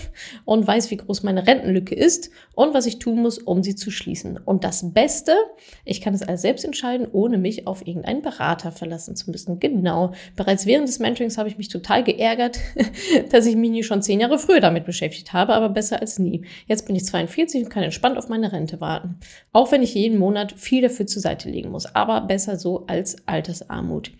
und 0.45 0.65
weiß, 0.65 0.89
wie 0.89 0.97
groß 0.97 1.23
meine 1.23 1.47
Rentenlücke 1.47 1.95
ist 1.95 2.29
und 2.55 2.73
was 2.73 2.85
ich 2.85 2.97
tun 2.99 3.21
muss, 3.21 3.39
um 3.39 3.61
sie 3.61 3.75
zu 3.75 3.91
schließen. 3.91 4.37
Und 4.37 4.63
das 4.63 4.93
Beste, 4.93 5.35
ich 5.83 5.99
kann 5.99 6.13
es 6.13 6.21
alles 6.21 6.43
selbst 6.43 6.63
entscheiden, 6.63 7.09
ohne 7.11 7.37
mich 7.37 7.67
auf 7.67 7.85
irgendeinen 7.85 8.21
Berater 8.21 8.71
verlassen 8.71 9.00
lassen 9.01 9.15
zu 9.15 9.31
müssen. 9.31 9.59
Genau. 9.59 10.13
Bereits 10.35 10.65
während 10.65 10.87
des 10.87 10.99
Mentorings 10.99 11.37
habe 11.37 11.49
ich 11.49 11.57
mich 11.57 11.69
total 11.69 12.03
geärgert, 12.03 12.59
dass 13.31 13.45
ich 13.45 13.55
mich 13.55 13.71
nie 13.71 13.83
schon 13.83 14.01
zehn 14.01 14.19
Jahre 14.19 14.37
früher 14.37 14.59
damit 14.59 14.85
beschäftigt 14.85 15.33
habe, 15.33 15.53
aber 15.53 15.69
besser 15.69 16.01
als 16.01 16.19
nie. 16.19 16.45
Jetzt 16.67 16.85
bin 16.85 16.95
ich 16.95 17.05
42 17.05 17.63
und 17.63 17.69
kann 17.69 17.83
entspannt 17.83 18.17
auf 18.17 18.29
meine 18.29 18.51
Rente 18.51 18.79
warten. 18.79 19.19
Auch 19.51 19.71
wenn 19.71 19.83
ich 19.83 19.95
jeden 19.95 20.17
Monat 20.17 20.53
viel 20.53 20.81
dafür 20.81 21.07
zur 21.07 21.21
Seite 21.21 21.49
legen 21.49 21.71
muss. 21.71 21.95
Aber 21.95 22.21
besser 22.21 22.57
so 22.57 22.85
als 22.87 23.27
Altersarmut. 23.27 24.11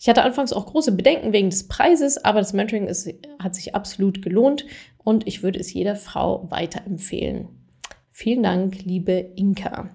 Ich 0.00 0.08
hatte 0.08 0.22
anfangs 0.22 0.52
auch 0.52 0.66
große 0.66 0.92
Bedenken 0.92 1.32
wegen 1.32 1.50
des 1.50 1.66
Preises, 1.68 2.22
aber 2.22 2.40
das 2.40 2.52
Mentoring 2.52 2.88
ist, 2.88 3.08
hat 3.38 3.54
sich 3.54 3.74
absolut 3.74 4.20
gelohnt 4.20 4.66
und 4.98 5.26
ich 5.26 5.42
würde 5.42 5.58
es 5.58 5.72
jeder 5.72 5.96
Frau 5.96 6.50
weiterempfehlen. 6.50 7.48
Vielen 8.10 8.42
Dank, 8.42 8.84
liebe 8.84 9.12
Inka. 9.12 9.90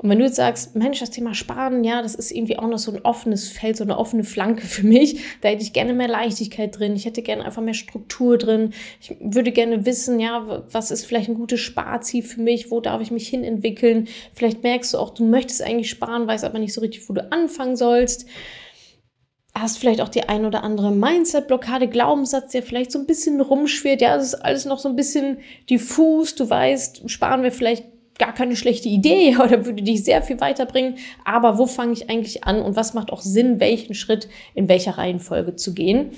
Und 0.00 0.10
wenn 0.10 0.20
du 0.20 0.24
jetzt 0.26 0.36
sagst, 0.36 0.76
Mensch, 0.76 1.00
das 1.00 1.10
Thema 1.10 1.34
Sparen, 1.34 1.82
ja, 1.82 2.02
das 2.02 2.14
ist 2.14 2.30
irgendwie 2.30 2.56
auch 2.56 2.68
noch 2.68 2.78
so 2.78 2.92
ein 2.92 3.04
offenes 3.04 3.48
Feld, 3.48 3.76
so 3.76 3.82
eine 3.82 3.98
offene 3.98 4.22
Flanke 4.22 4.64
für 4.64 4.86
mich. 4.86 5.20
Da 5.40 5.48
hätte 5.48 5.64
ich 5.64 5.72
gerne 5.72 5.92
mehr 5.92 6.06
Leichtigkeit 6.06 6.78
drin. 6.78 6.94
Ich 6.94 7.04
hätte 7.04 7.20
gerne 7.20 7.44
einfach 7.44 7.62
mehr 7.62 7.74
Struktur 7.74 8.38
drin. 8.38 8.74
Ich 9.00 9.16
würde 9.18 9.50
gerne 9.50 9.86
wissen, 9.86 10.20
ja, 10.20 10.64
was 10.70 10.92
ist 10.92 11.04
vielleicht 11.04 11.28
ein 11.28 11.34
gutes 11.34 11.58
Sparziel 11.58 12.22
für 12.22 12.40
mich? 12.40 12.70
Wo 12.70 12.80
darf 12.80 13.02
ich 13.02 13.10
mich 13.10 13.26
hin 13.26 13.42
entwickeln? 13.42 14.06
Vielleicht 14.34 14.62
merkst 14.62 14.94
du 14.94 14.98
auch, 14.98 15.10
du 15.10 15.24
möchtest 15.24 15.62
eigentlich 15.62 15.90
sparen, 15.90 16.28
weißt 16.28 16.44
aber 16.44 16.60
nicht 16.60 16.74
so 16.74 16.80
richtig, 16.80 17.08
wo 17.08 17.12
du 17.12 17.32
anfangen 17.32 17.76
sollst 17.76 18.26
hast 19.60 19.78
vielleicht 19.78 20.00
auch 20.00 20.08
die 20.08 20.28
ein 20.28 20.46
oder 20.46 20.62
andere 20.62 20.92
Mindset-Blockade, 20.92 21.88
Glaubenssatz, 21.88 22.52
der 22.52 22.62
vielleicht 22.62 22.92
so 22.92 22.98
ein 23.00 23.06
bisschen 23.06 23.40
rumschwirrt. 23.40 24.00
Ja, 24.00 24.14
es 24.14 24.26
ist 24.26 24.34
alles 24.36 24.66
noch 24.66 24.78
so 24.78 24.88
ein 24.88 24.94
bisschen 24.94 25.38
diffus. 25.68 26.36
Du 26.36 26.48
weißt, 26.48 27.10
sparen 27.10 27.42
wir 27.42 27.50
vielleicht 27.50 27.84
gar 28.18 28.34
keine 28.34 28.56
schlechte 28.56 28.88
Idee 28.88 29.36
oder 29.42 29.64
würde 29.64 29.82
dich 29.82 30.04
sehr 30.04 30.22
viel 30.22 30.40
weiterbringen. 30.40 30.96
Aber 31.24 31.58
wo 31.58 31.66
fange 31.66 31.92
ich 31.92 32.10
eigentlich 32.10 32.44
an 32.44 32.60
und 32.62 32.76
was 32.76 32.94
macht 32.94 33.12
auch 33.12 33.20
Sinn, 33.20 33.60
welchen 33.60 33.94
Schritt 33.94 34.28
in 34.54 34.68
welcher 34.68 34.98
Reihenfolge 34.98 35.56
zu 35.56 35.74
gehen? 35.74 36.10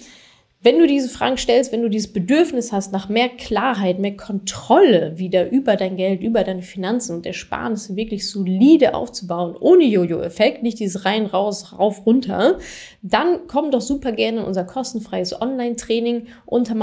Wenn 0.63 0.79
du 0.79 0.87
diese 0.87 1.09
Fragen 1.09 1.39
stellst, 1.39 1.73
wenn 1.73 1.81
du 1.81 1.89
dieses 1.89 2.13
Bedürfnis 2.13 2.71
hast 2.71 2.93
nach 2.93 3.09
mehr 3.09 3.31
Klarheit, 3.31 3.99
mehr 3.99 4.15
Kontrolle 4.19 5.15
wieder 5.17 5.51
über 5.51 5.75
dein 5.77 5.97
Geld, 5.97 6.21
über 6.21 6.45
deine 6.45 6.61
Finanzen 6.61 7.17
und 7.17 7.25
Ersparnisse 7.25 7.97
wirklich 7.97 8.29
solide 8.29 8.93
aufzubauen, 8.93 9.57
ohne 9.59 9.85
Jojo-Effekt, 9.85 10.63
nicht 10.63 10.79
dieses 10.79 11.07
rein, 11.07 11.25
raus, 11.25 11.79
rauf, 11.79 12.05
runter, 12.05 12.59
dann 13.01 13.47
komm 13.47 13.71
doch 13.71 13.81
super 13.81 14.13
gerne 14.13 14.41
in 14.41 14.45
unser 14.45 14.65
kostenfreies 14.65 15.41
Online-Training 15.41 16.27
unter 16.45 16.75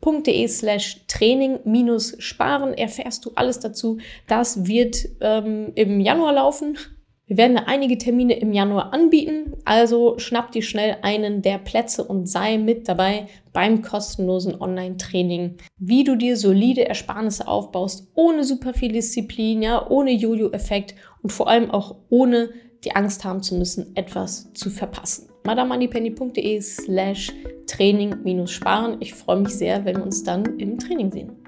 madamemoneypenny.de 0.00 0.48
slash 0.48 1.06
Training 1.06 1.60
minus 1.64 2.16
sparen. 2.18 2.74
Erfährst 2.74 3.24
du 3.24 3.32
alles 3.34 3.60
dazu. 3.60 3.98
Das 4.26 4.66
wird 4.66 5.08
ähm, 5.20 5.72
im 5.74 6.00
Januar 6.00 6.34
laufen. 6.34 6.78
Wir 7.26 7.36
werden 7.36 7.58
einige 7.58 7.96
Termine 7.96 8.40
im 8.40 8.52
Januar 8.52 8.92
anbieten, 8.92 9.54
also 9.64 10.18
schnapp 10.18 10.50
dir 10.50 10.62
schnell 10.62 10.96
einen 11.02 11.42
der 11.42 11.58
Plätze 11.58 12.02
und 12.02 12.26
sei 12.26 12.58
mit 12.58 12.88
dabei 12.88 13.28
beim 13.52 13.82
kostenlosen 13.82 14.60
Online-Training, 14.60 15.58
wie 15.78 16.02
du 16.02 16.16
dir 16.16 16.36
solide 16.36 16.88
Ersparnisse 16.88 17.46
aufbaust, 17.46 18.08
ohne 18.16 18.42
super 18.42 18.74
viel 18.74 18.90
Disziplin, 18.90 19.62
ja, 19.62 19.88
ohne 19.88 20.10
Jojo-Effekt 20.10 20.96
und 21.22 21.30
vor 21.30 21.48
allem 21.48 21.70
auch 21.70 21.94
ohne 22.08 22.50
die 22.82 22.96
Angst 22.96 23.22
haben 23.22 23.44
zu 23.44 23.54
müssen, 23.54 23.94
etwas 23.94 24.52
zu 24.54 24.68
verpassen. 24.68 25.29
madamoneypenny.de 25.44 26.60
slash 26.60 27.32
Training-Sparen. 27.66 28.96
Ich 29.00 29.14
freue 29.14 29.40
mich 29.40 29.54
sehr, 29.54 29.84
wenn 29.84 29.96
wir 29.96 30.04
uns 30.04 30.22
dann 30.22 30.58
im 30.58 30.78
Training 30.78 31.10
sehen. 31.12 31.39